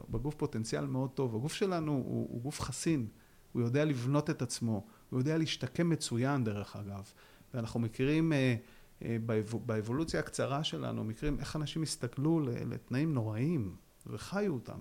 [0.10, 3.08] בגוף פוטנציאל מאוד טוב, הגוף שלנו הוא, הוא גוף חסין,
[3.52, 7.12] הוא יודע לבנות את עצמו, הוא יודע להשתקם מצוין דרך אגב,
[7.54, 8.56] ואנחנו מכירים אה,
[9.02, 9.18] אה,
[9.66, 13.76] באבולוציה הקצרה שלנו, מכירים איך אנשים הסתכלו לתנאים נוראיים
[14.08, 14.80] וחיו אותם.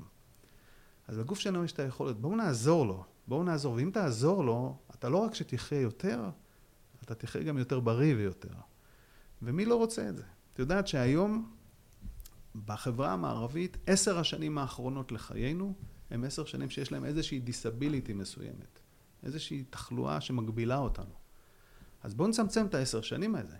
[1.08, 5.08] אז לגוף שלנו יש את היכולת, בואו נעזור לו, בואו נעזור, ואם תעזור לו, אתה
[5.08, 6.30] לא רק שתחיה יותר,
[7.06, 8.54] אתה תחיה גם יותר בריא ויותר.
[9.42, 10.22] ומי לא רוצה את זה?
[10.52, 11.52] את יודעת שהיום
[12.66, 15.74] בחברה המערבית, עשר השנים האחרונות לחיינו,
[16.10, 18.78] הם עשר שנים שיש להם איזושהי דיסביליטי מסוימת,
[19.22, 21.14] איזושהי תחלואה שמגבילה אותנו.
[22.02, 23.54] אז בואו נצמצם את העשר שנים האלה.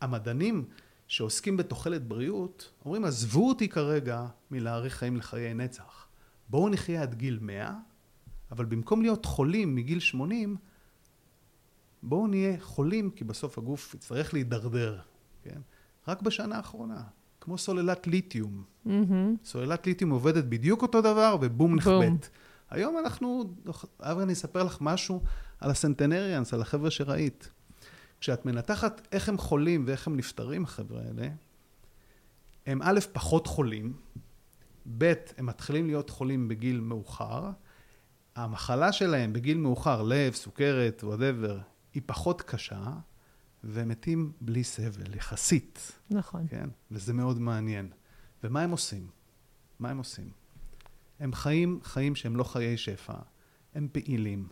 [0.00, 0.64] המדענים
[1.08, 6.06] שעוסקים בתוחלת בריאות, אומרים עזבו אותי כרגע מלהאריך חיים לחיי נצח.
[6.48, 7.74] בואו נחיה עד גיל מאה,
[8.50, 10.56] אבל במקום להיות חולים מגיל שמונים,
[12.02, 14.98] בואו נהיה חולים, כי בסוף הגוף יצטרך להידרדר,
[15.42, 15.60] כן?
[16.08, 17.02] רק בשנה האחרונה,
[17.40, 18.62] כמו סוללת ליתיום.
[18.86, 18.90] Mm-hmm.
[19.44, 22.10] סוללת ליתיום עובדת בדיוק אותו דבר, ובום נכבד.
[22.70, 23.54] היום אנחנו,
[24.00, 25.22] אברי, אני אספר לך משהו
[25.60, 27.50] על הסנטנריאנס, על החבר'ה שראית.
[28.20, 31.28] כשאת מנתחת איך הם חולים ואיך הם נפטרים, החבר'ה האלה,
[32.66, 33.92] הם א', פחות חולים,
[34.98, 37.50] ב', הם מתחילים להיות חולים בגיל מאוחר,
[38.36, 41.58] המחלה שלהם בגיל מאוחר, לב, סוכרת, whatever,
[41.94, 42.92] היא פחות קשה,
[43.64, 45.92] ומתים בלי סבל, יחסית.
[46.10, 46.46] נכון.
[46.48, 46.68] כן?
[46.90, 47.90] וזה מאוד מעניין.
[48.44, 49.06] ומה הם עושים?
[49.78, 50.30] מה הם עושים?
[51.20, 53.14] הם חיים חיים שהם לא חיי שפע,
[53.74, 54.48] הם פעילים,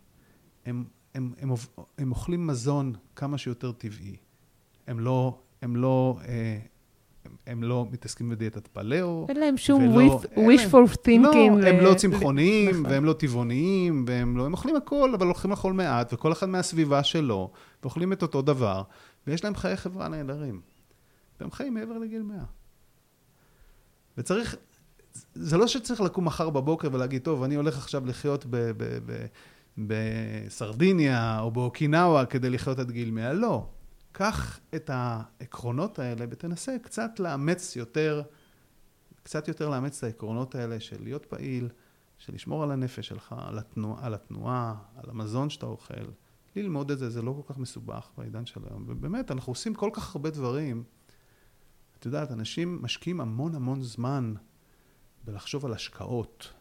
[0.66, 0.84] הם,
[1.14, 1.57] הם, הם, הם,
[1.99, 4.16] הם אוכלים מזון כמה שיותר טבעי,
[4.86, 6.59] הם לא, הם לא אה,
[7.47, 9.26] הם לא מתעסקים בדיאטת פליאו.
[9.29, 11.59] אין להם שום ולא, wishful thinking.
[11.61, 12.87] לא, הם לא צמחוניים, נכון.
[12.87, 17.05] והם לא טבעוניים, והם לא, הם אוכלים הכל, אבל הולכים לאכול מעט, וכל אחד מהסביבה
[17.05, 17.51] שלו,
[17.83, 18.83] ואוכלים את אותו דבר,
[19.27, 20.61] ויש להם חיי חברה נהדרים.
[21.41, 22.39] והם חיים מעבר לגיל 100.
[24.19, 24.57] וצריך,
[25.35, 28.57] זה לא שצריך לקום מחר בבוקר ולהגיד, טוב, אני הולך עכשיו לחיות ב...
[28.57, 29.27] ב, ב
[29.79, 33.66] בסרדיניה או באוקינאווה כדי לחיות עד גיל 100, לא.
[34.19, 38.23] קח את העקרונות האלה ותנסה קצת לאמץ יותר,
[39.23, 41.69] קצת יותר לאמץ את העקרונות האלה של להיות פעיל,
[42.19, 45.95] של לשמור על הנפש שלך, על, התנוע, על התנועה, על המזון שאתה אוכל.
[46.57, 48.85] ללמוד את זה, זה לא כל כך מסובך בעידן של היום.
[48.87, 50.85] ובאמת, אנחנו עושים כל כך הרבה דברים.
[51.99, 54.35] את יודעת, אנשים משקיעים המון המון זמן
[55.25, 56.53] בלחשוב על השקעות,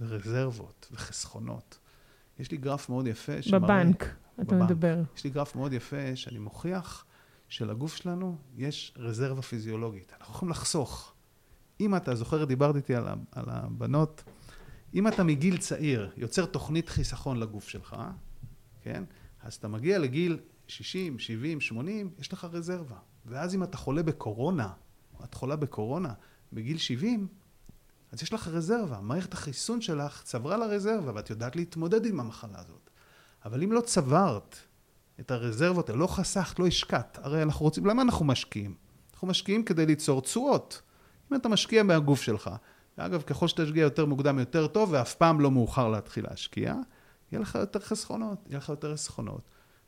[0.00, 1.78] ורזרבות, וחסכונות.
[2.38, 3.60] יש לי גרף מאוד יפה שמראה...
[3.60, 4.04] בבנק.
[4.40, 4.70] אתה בבנק.
[4.70, 5.02] מדבר.
[5.16, 7.04] יש לי גרף מאוד יפה שאני מוכיח
[7.48, 10.12] שלגוף שלנו יש רזרבה פיזיולוגית.
[10.20, 11.12] אנחנו יכולים לחסוך.
[11.80, 14.22] אם אתה זוכר, דיברת איתי על, על הבנות,
[14.94, 17.96] אם אתה מגיל צעיר יוצר תוכנית חיסכון לגוף שלך,
[18.82, 19.04] כן?
[19.42, 22.96] אז אתה מגיע לגיל 60, 70, 80, יש לך רזרבה.
[23.26, 24.72] ואז אם אתה חולה בקורונה,
[25.18, 26.12] או את חולה בקורונה
[26.52, 27.28] בגיל 70,
[28.12, 29.00] אז יש לך רזרבה.
[29.00, 32.89] מערכת החיסון שלך צברה לה רזרבה, ואת יודעת להתמודד עם המחלה הזאת.
[33.44, 34.56] אבל אם לא צברת
[35.20, 38.74] את הרזרבות לא חסכת, לא השקעת, הרי אנחנו רוצים, למה אנחנו משקיעים?
[39.12, 40.82] אנחנו משקיעים כדי ליצור תשואות.
[41.32, 42.50] אם אתה משקיע מהגוף שלך,
[42.98, 46.74] ואגב, ככל שתשקיע יותר מוקדם יותר טוב, ואף פעם לא מאוחר להתחיל להשקיע,
[47.32, 49.42] יהיה לך יותר חסכונות, יהיה לך יותר חסכונות.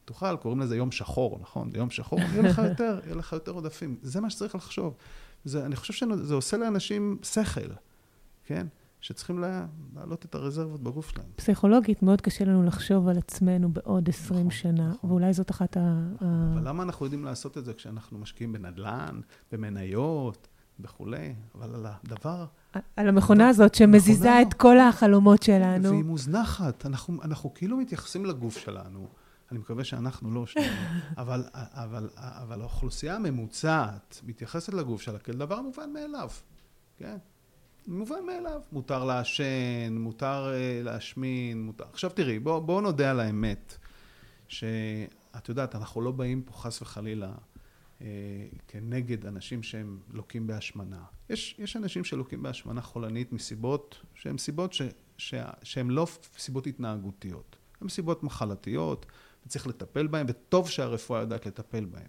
[0.04, 1.70] תאכל, קוראים לזה יום שחור, נכון?
[1.74, 3.96] יום שחור, יהיה לך יותר, יהיה לך יותר עודפים.
[4.02, 4.94] זה מה שצריך לחשוב.
[5.44, 7.60] זה, אני חושב שזה עושה לאנשים שכל,
[8.44, 8.66] כן?
[9.02, 11.26] שצריכים לה, להעלות את הרזרבות בגוף שלהם.
[11.36, 15.10] פסיכולוגית, מאוד קשה לנו לחשוב על עצמנו בעוד 20 נכון, שנה, נכון.
[15.10, 16.06] ואולי זאת אחת ה...
[16.20, 19.20] אבל למה אנחנו יודעים לעשות את זה כשאנחנו משקיעים בנדל"ן,
[19.52, 20.48] במניות
[20.80, 21.34] וכולי?
[21.54, 22.46] אבל על הדבר...
[22.96, 25.90] על המכונה הזאת שמזיזה את כל החלומות שלנו.
[25.90, 26.86] והיא מוזנחת.
[26.86, 29.08] אנחנו, אנחנו כאילו מתייחסים לגוף שלנו.
[29.50, 30.76] אני מקווה שאנחנו לא שנינו,
[31.18, 36.28] אבל, אבל, אבל האוכלוסייה הממוצעת מתייחסת לגוף שלה כאל דבר מובן מאליו,
[36.96, 37.16] כן?
[37.86, 38.60] מובן מאליו.
[38.72, 41.84] מותר לעשן, מותר uh, להשמין, מותר...
[41.92, 43.78] עכשיו תראי, בואו בוא נודה על האמת,
[44.48, 47.32] שאת יודעת, אנחנו לא באים פה חס וחלילה
[47.98, 48.02] uh,
[48.68, 51.02] כנגד אנשים שהם לוקים בהשמנה.
[51.30, 54.82] יש, יש אנשים שלוקים בהשמנה חולנית מסיבות שהן סיבות ש,
[55.18, 56.06] ש, שהן לא
[56.38, 59.06] סיבות התנהגותיות, הן סיבות מחלתיות,
[59.46, 62.08] וצריך לטפל בהן, וטוב שהרפואה יודעת לטפל בהן.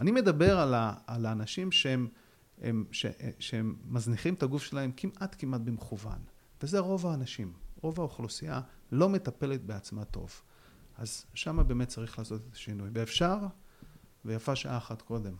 [0.00, 2.08] אני מדבר על, ה, על האנשים שהם...
[2.60, 3.06] הם, ש,
[3.38, 6.18] שהם מזניחים את הגוף שלהם כמעט כמעט במכוון.
[6.62, 7.52] וזה רוב האנשים.
[7.82, 8.60] רוב האוכלוסייה
[8.92, 10.42] לא מטפלת בעצמה טוב.
[10.98, 12.90] אז שם באמת צריך לעשות את השינוי.
[12.92, 13.38] ואפשר,
[14.24, 15.34] ויפה שעה אחת קודם.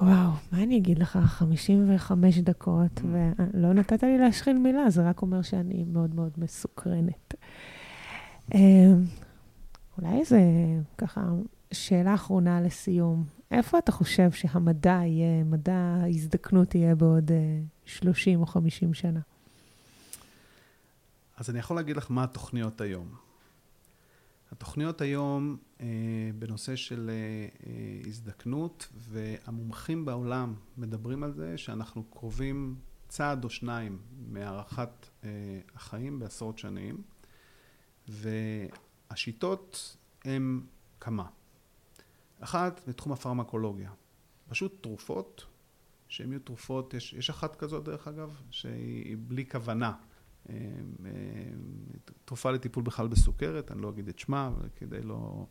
[0.00, 1.16] וואו, מה אני אגיד לך?
[1.16, 3.02] 55 דקות, mm.
[3.04, 7.34] ולא נתת לי להשחיל מילה, זה רק אומר שאני מאוד מאוד מסוקרנת.
[8.54, 9.04] אמ,
[9.98, 10.40] אולי זה
[10.98, 11.20] ככה
[11.72, 13.24] שאלה אחרונה לסיום.
[13.50, 17.30] איפה אתה חושב שהמדע יהיה, מדע ההזדקנות יהיה בעוד
[17.84, 19.20] 30 אה, או 50 שנה?
[21.36, 23.14] אז אני יכול להגיד לך מה התוכניות היום.
[24.52, 25.86] התוכניות היום אה,
[26.38, 27.14] בנושא של אה,
[27.66, 32.76] אה, הזדקנות, והמומחים בעולם מדברים על זה שאנחנו קרובים
[33.08, 33.98] צעד או שניים
[34.28, 35.30] מהארכת אה,
[35.74, 37.02] החיים בעשרות שנים,
[38.08, 40.60] והשיטות הן
[41.00, 41.24] כמה.
[42.40, 43.90] אחת, בתחום הפרמקולוגיה.
[44.48, 45.46] פשוט תרופות,
[46.08, 49.92] שהן יהיו תרופות, יש, יש אחת כזאת דרך אגב, שהיא בלי כוונה.
[50.48, 50.54] אה,
[51.06, 51.10] אה,
[52.24, 55.46] תרופה לטיפול בכלל בסוכרת, אני לא אגיד את שמה, כדי לא...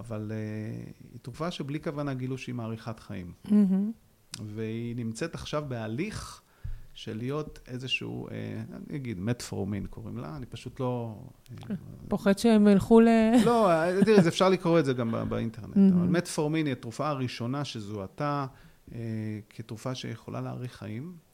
[0.00, 3.32] אבל אה, היא תרופה שבלי כוונה גילו שהיא מאריכת חיים.
[3.46, 4.40] Mm-hmm.
[4.44, 6.42] והיא נמצאת עכשיו בהליך
[6.94, 8.34] של להיות איזשהו, אה,
[8.88, 11.18] אני אגיד, מטפורמין קוראים לה, אני פשוט לא...
[11.70, 11.76] אה,
[12.08, 13.08] פוחד שהם ילכו ל...
[13.44, 13.70] לא,
[14.04, 15.76] תראי, אפשר לקרוא את זה גם באינטרנט.
[15.94, 18.46] אבל מטפורמין היא התרופה הראשונה שזוהתה
[18.94, 18.98] אה,
[19.50, 21.24] כתרופה שיכולה להאריך חיים.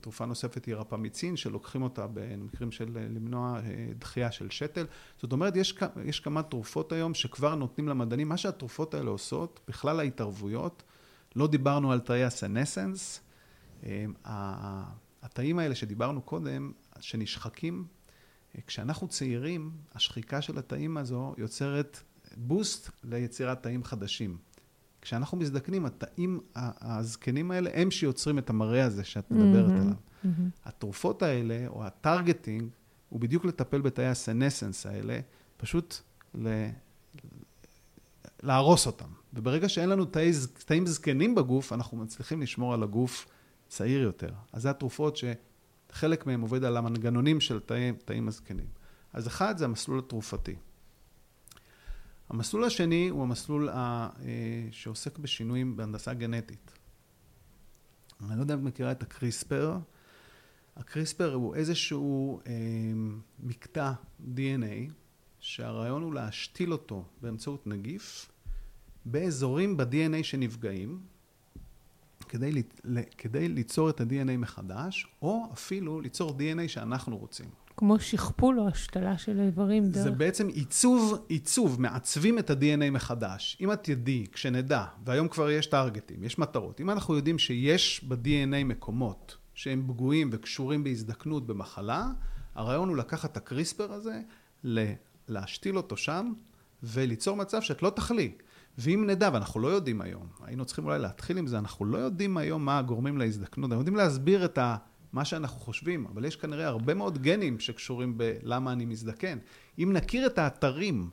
[0.00, 3.60] תרופה נוספת היא רפמיצין, שלוקחים אותה במקרים של למנוע
[3.98, 4.86] דחייה של שתל.
[5.18, 10.00] זאת אומרת, יש, יש כמה תרופות היום שכבר נותנים למדענים, מה שהתרופות האלה עושות, בכלל
[10.00, 10.82] ההתערבויות,
[11.36, 13.20] לא דיברנו על תאי הסנסנס,
[15.22, 17.84] התאים האלה שדיברנו קודם, שנשחקים,
[18.66, 22.00] כשאנחנו צעירים, השחיקה של התאים הזו יוצרת
[22.36, 24.38] בוסט ליצירת תאים חדשים.
[25.02, 29.94] כשאנחנו מזדקנים, התאים הזקנים האלה הם שיוצרים את המראה הזה שאת מדברת mm-hmm, עליו.
[30.24, 30.28] Mm-hmm.
[30.64, 32.68] התרופות האלה, או הטרגטינג,
[33.08, 35.20] הוא בדיוק לטפל בתאי הסנסנס האלה,
[35.56, 35.96] פשוט
[36.34, 36.66] ל...
[38.42, 39.08] להרוס אותם.
[39.34, 40.30] וברגע שאין לנו תאי,
[40.64, 43.26] תאים זקנים בגוף, אנחנו מצליחים לשמור על הגוף
[43.70, 44.32] צעיר יותר.
[44.52, 48.66] אז זה התרופות שחלק מהן עובד על המנגנונים של תאים, תאים הזקנים.
[49.12, 50.56] אז אחד זה המסלול התרופתי.
[52.28, 56.72] המסלול השני הוא המסלול ה, אה, שעוסק בשינויים בהנדסה גנטית.
[58.20, 59.78] אני לא יודע אם את מכירה את הקריספר.
[60.76, 62.52] הקריספר הוא איזשהו אה,
[63.40, 63.92] מקטע
[64.34, 64.90] DNA
[65.40, 68.30] שהרעיון הוא להשתיל אותו באמצעות נגיף
[69.04, 71.00] באזורים ב-DNA שנפגעים
[72.30, 72.62] כדי,
[73.18, 77.46] כדי ליצור את ה-DNA מחדש, או אפילו ליצור DNA שאנחנו רוצים.
[77.76, 80.02] כמו שכפול או השתלה של איברים דרך...
[80.02, 83.56] זה בעצם עיצוב, עיצוב, מעצבים את ה-DNA מחדש.
[83.60, 88.64] אם את תדעי, כשנדע, והיום כבר יש טרגטים, יש מטרות, אם אנחנו יודעים שיש ב-DNA
[88.64, 92.06] מקומות שהם פגועים וקשורים בהזדקנות במחלה,
[92.54, 94.20] הרעיון הוא לקחת את הקריספר הזה,
[95.28, 96.32] להשתיל אותו שם,
[96.82, 98.32] וליצור מצב שאת לא תחלי.
[98.80, 102.36] ואם נדע, ואנחנו לא יודעים היום, היינו צריכים אולי להתחיל עם זה, אנחנו לא יודעים
[102.36, 104.76] היום מה הגורמים להזדקנות, אנחנו יודעים להסביר את ה...
[105.12, 109.38] מה שאנחנו חושבים, אבל יש כנראה הרבה מאוד גנים שקשורים בלמה אני מזדקן.
[109.78, 111.10] אם נכיר את האתרים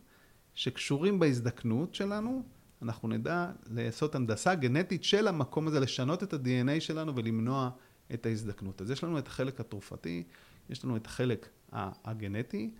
[0.54, 2.44] שקשורים בהזדקנות שלנו,
[2.82, 7.70] אנחנו נדע לעשות הנדסה גנטית של המקום הזה, לשנות את ה-DNA שלנו ולמנוע
[8.14, 8.82] את ההזדקנות.
[8.82, 10.24] אז יש לנו את החלק התרופתי,
[10.70, 12.72] יש לנו את החלק הגנטי,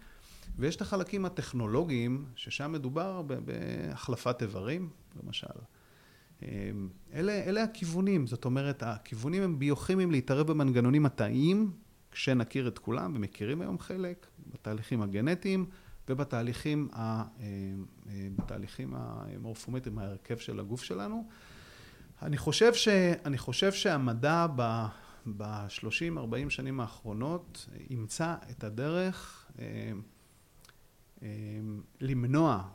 [0.58, 4.90] ויש את החלקים הטכנולוגיים, ששם מדובר בהחלפת איברים,
[5.24, 5.48] למשל.
[6.42, 11.72] אמ, אלה, אלה הכיוונים, זאת אומרת, הכיוונים הם ביוכימיים להתערב במנגנונים התאיים,
[12.12, 15.66] כשנכיר את כולם, ומכירים היום חלק, בתהליכים הגנטיים,
[16.10, 17.24] ובתהליכים ה,
[18.36, 21.28] בתהליכים המורפומטריים, ההרכב של הגוף שלנו.
[22.22, 22.88] אני חושב, ש,
[23.26, 24.48] אני חושב שהמדע
[25.38, 29.46] ב-30-40 שנים האחרונות ימצא את הדרך
[32.02, 32.68] למנוע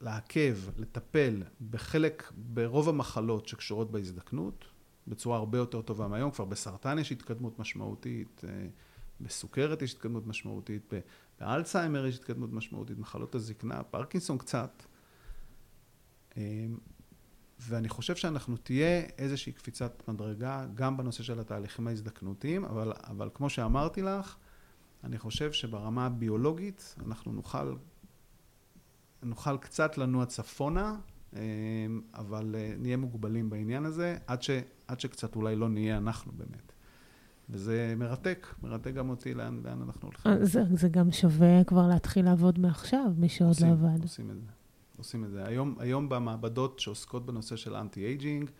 [0.00, 4.64] לעכב, לטפל בחלק, ברוב המחלות שקשורות בהזדקנות,
[5.06, 8.66] בצורה הרבה יותר טובה מהיום, כבר בסרטן יש התקדמות משמעותית, אה,
[9.20, 10.92] בסוכרת יש התקדמות משמעותית,
[11.40, 14.82] באלצהיימר יש התקדמות משמעותית, מחלות הזקנה, פרקינסון קצת.
[16.36, 16.66] אה,
[17.60, 23.50] ואני חושב שאנחנו תהיה איזושהי קפיצת מדרגה גם בנושא של התהליכים ההזדקנותיים, אבל, אבל כמו
[23.50, 24.36] שאמרתי לך,
[25.04, 27.74] אני חושב שברמה הביולוגית אנחנו נוכל
[29.22, 30.96] נוכל קצת לנוע צפונה,
[31.36, 31.40] אה,
[32.14, 34.50] אבל אה, נהיה מוגבלים בעניין הזה, עד, ש,
[34.88, 36.72] עד שקצת אולי לא נהיה אנחנו באמת.
[37.50, 40.32] וזה מרתק, מרתק גם אותי לאן, לאן אנחנו הולכים.
[40.32, 44.02] אה, זה, זה גם שווה כבר להתחיל לעבוד מעכשיו, מי שעוד עושים, לא עבד.
[44.02, 44.50] עושים את זה.
[44.96, 45.44] עושים את זה.
[45.44, 48.50] היום, היום במעבדות שעוסקות בנושא של anti-aging,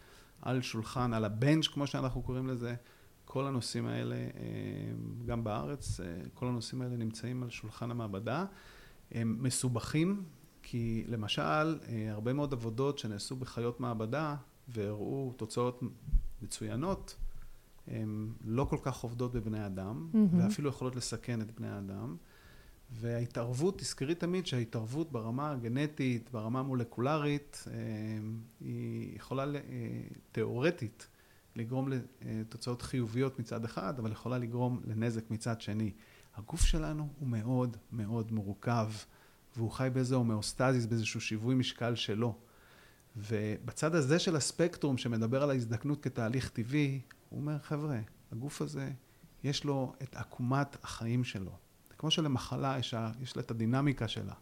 [0.42, 2.74] על שולחן, על ה bench, כמו שאנחנו קוראים לזה,
[3.30, 4.16] כל הנושאים האלה,
[5.26, 6.00] גם בארץ,
[6.34, 8.44] כל הנושאים האלה נמצאים על שולחן המעבדה.
[9.12, 10.24] הם מסובכים,
[10.62, 11.42] כי למשל,
[11.88, 14.36] אה, הרבה מאוד עבודות שנעשו בחיות מעבדה
[14.68, 15.82] והראו תוצאות
[16.42, 17.16] מצוינות,
[17.86, 20.36] הן לא כל כך עובדות בבני אדם, mm-hmm.
[20.36, 22.16] ואפילו יכולות לסכן את בני האדם.
[22.90, 27.72] וההתערבות, תזכרי תמיד שההתערבות ברמה הגנטית, ברמה המולקולרית, אה,
[28.60, 29.60] היא יכולה אה,
[30.32, 31.08] תיאורטית
[31.58, 31.88] לגרום
[32.22, 35.92] לתוצאות חיוביות מצד אחד, אבל יכולה לגרום לנזק מצד שני.
[36.36, 38.90] הגוף שלנו הוא מאוד מאוד מורכב.
[39.56, 42.38] והוא חי באיזה הומאוסטזיס, באיזשהו שיווי משקל שלו.
[43.16, 48.00] ובצד הזה של הספקטרום שמדבר על ההזדקנות כתהליך טבעי, הוא אומר, חבר'ה,
[48.32, 48.90] הגוף הזה,
[49.44, 51.56] יש לו את עקומת החיים שלו.
[51.88, 54.34] זה כמו שלמחלה יש, יש לה את הדינמיקה שלה.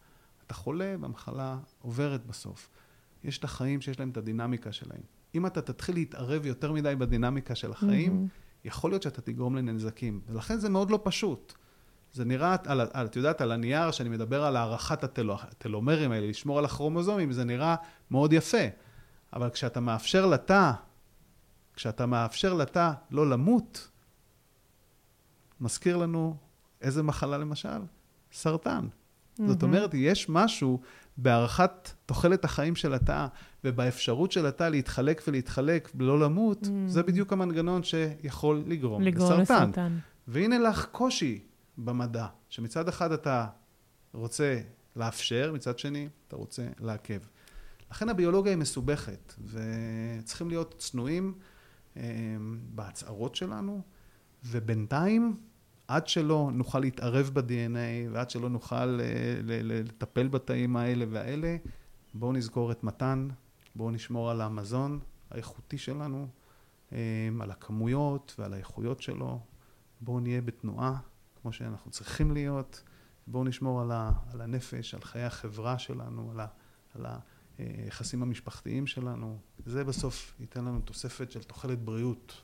[0.47, 2.71] אתה חולה והמחלה עוברת בסוף.
[3.25, 5.03] יש את החיים שיש להם את הדינמיקה שלהם.
[5.37, 8.66] אם אתה תתחיל להתערב יותר מדי בדינמיקה של החיים, mm-hmm.
[8.68, 10.20] יכול להיות שאתה תגרום לנזקים.
[10.28, 11.55] ולכן זה מאוד לא פשוט.
[12.12, 16.26] זה נראה, על, על, את יודעת, על הנייר שאני מדבר על הארכת הטלו, הטלומרים האלה,
[16.26, 17.76] לשמור על הכרומוזומים, זה נראה
[18.11, 18.66] מאוד יפה.
[19.32, 20.72] אבל כשאתה מאפשר לתא,
[21.74, 23.89] כשאתה מאפשר לתא לא למות,
[25.61, 26.37] מזכיר לנו
[26.82, 27.78] איזה מחלה למשל?
[28.32, 28.87] סרטן.
[28.87, 29.43] Mm-hmm.
[29.47, 30.80] זאת אומרת, יש משהו
[31.19, 33.27] בהארכת תוחלת החיים של התא
[33.64, 36.69] ובאפשרות של התא להתחלק ולהתחלק ולא למות, mm-hmm.
[36.87, 39.62] זה בדיוק המנגנון שיכול לגרום, לגרום לסרטן.
[39.62, 39.99] לסרטן.
[40.29, 41.41] והנה לך קושי
[41.79, 43.47] במדע, שמצד אחד אתה
[44.14, 44.61] רוצה
[44.97, 47.21] לאפשר, מצד שני אתה רוצה לעכב.
[47.91, 51.35] לכן הביולוגיה היא מסובכת, וצריכים להיות צנועים
[51.97, 52.03] אה,
[52.75, 53.81] בהצהרות שלנו,
[54.45, 55.37] ובינתיים,
[55.89, 61.57] עד שלא נוכל להתערב ב-DNA, ועד שלא נוכל אה, לטפל בתאים האלה והאלה,
[62.14, 63.28] בואו נזכור את מתן,
[63.74, 66.28] בואו נשמור על המזון האיכותי שלנו,
[66.93, 69.41] אה, על הכמויות ועל האיכויות שלו,
[70.01, 70.99] בואו נהיה בתנועה.
[71.47, 72.82] כמו שאנחנו צריכים להיות.
[73.26, 76.47] בואו נשמור על, ה, על הנפש, על חיי החברה שלנו, על, ה,
[76.95, 77.07] על
[77.59, 79.39] היחסים המשפחתיים שלנו.
[79.66, 82.43] זה בסוף ייתן לנו תוספת של תוחלת בריאות.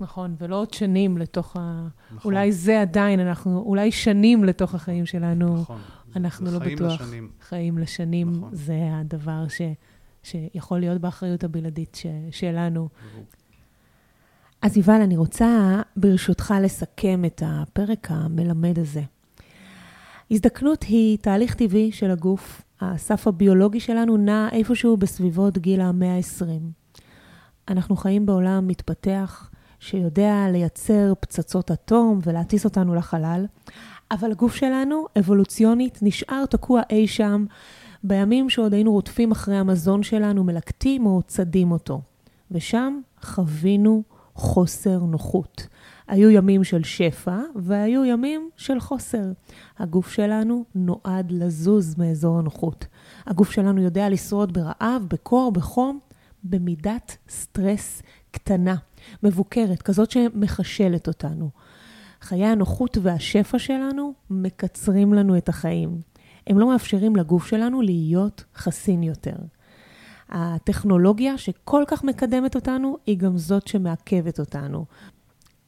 [0.00, 1.88] נכון, ולא עוד שנים לתוך ה...
[2.14, 2.32] נכון.
[2.32, 5.56] אולי זה עדיין, אנחנו, אולי שנים לתוך החיים שלנו.
[5.56, 5.80] נכון.
[6.16, 6.88] אנחנו זה, לא חיים בטוח.
[6.88, 7.30] חיים לשנים.
[7.48, 8.48] חיים לשנים, נכון.
[8.52, 9.60] זה הדבר ש,
[10.22, 12.88] שיכול להיות באחריות הבלעדית ש, שלנו.
[14.62, 19.02] אז יובל, אני רוצה ברשותך לסכם את הפרק המלמד הזה.
[20.30, 22.62] הזדקנות היא תהליך טבעי של הגוף.
[22.80, 26.44] הסף הביולוגי שלנו נע איפשהו בסביבות גיל המאה ה-20.
[27.68, 29.50] אנחנו חיים בעולם מתפתח,
[29.80, 33.46] שיודע לייצר פצצות אטום ולהטיס אותנו לחלל,
[34.10, 37.44] אבל הגוף שלנו, אבולוציונית, נשאר תקוע אי שם
[38.04, 42.00] בימים שעוד היינו רודפים אחרי המזון שלנו, מלקטים או צדים אותו.
[42.50, 44.02] ושם חווינו
[44.34, 45.66] חוסר נוחות.
[46.08, 49.32] היו ימים של שפע והיו ימים של חוסר.
[49.78, 52.86] הגוף שלנו נועד לזוז מאזור הנוחות.
[53.26, 55.98] הגוף שלנו יודע לשרוד ברעב, בקור, בחום,
[56.44, 58.74] במידת סטרס קטנה,
[59.22, 61.50] מבוקרת, כזאת שמחשלת אותנו.
[62.20, 66.00] חיי הנוחות והשפע שלנו מקצרים לנו את החיים.
[66.46, 69.36] הם לא מאפשרים לגוף שלנו להיות חסין יותר.
[70.28, 74.84] הטכנולוגיה שכל כך מקדמת אותנו, היא גם זאת שמעכבת אותנו.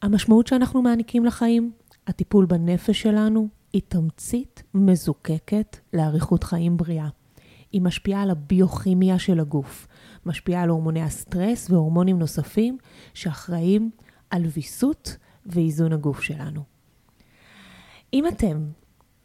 [0.01, 1.71] המשמעות שאנחנו מעניקים לחיים,
[2.07, 7.07] הטיפול בנפש שלנו, היא תמצית מזוקקת לאריכות חיים בריאה.
[7.71, 9.87] היא משפיעה על הביוכימיה של הגוף,
[10.25, 12.77] משפיעה על הורמוני הסטרס והורמונים נוספים
[13.13, 13.89] שאחראים
[14.29, 16.63] על ויסות ואיזון הגוף שלנו.
[18.13, 18.65] אם אתם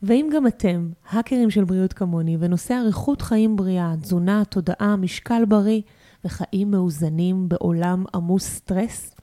[0.02, 5.80] ואם גם אתם, האקרים של בריאות כמוני, ונושא אריכות חיים בריאה, תזונה, תודעה, משקל בריא
[6.24, 9.14] וחיים מאוזנים בעולם עמוס סטרס,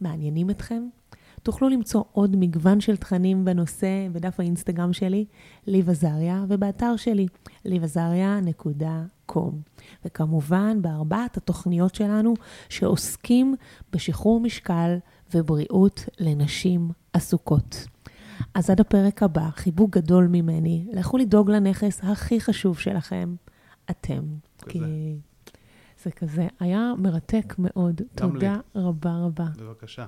[0.00, 0.82] מעניינים אתכם?
[1.42, 5.24] תוכלו למצוא עוד מגוון של תכנים בנושא בדף האינסטגרם שלי,
[5.66, 7.26] ליב עזריה, ובאתר שלי,
[7.66, 9.19] liveazaria.com.
[10.04, 12.34] וכמובן, בארבעת התוכניות שלנו
[12.68, 13.54] שעוסקים
[13.92, 14.98] בשחרור משקל
[15.34, 17.86] ובריאות לנשים עסוקות.
[18.54, 23.34] אז עד הפרק הבא, חיבוק גדול ממני, לכו לדאוג לנכס הכי חשוב שלכם,
[23.90, 24.22] אתם.
[24.58, 24.72] כזה.
[24.72, 24.80] כי
[26.04, 28.00] זה כזה, היה מרתק מאוד.
[28.16, 28.82] גם תודה לי.
[28.82, 29.46] רבה רבה.
[29.58, 30.06] בבקשה.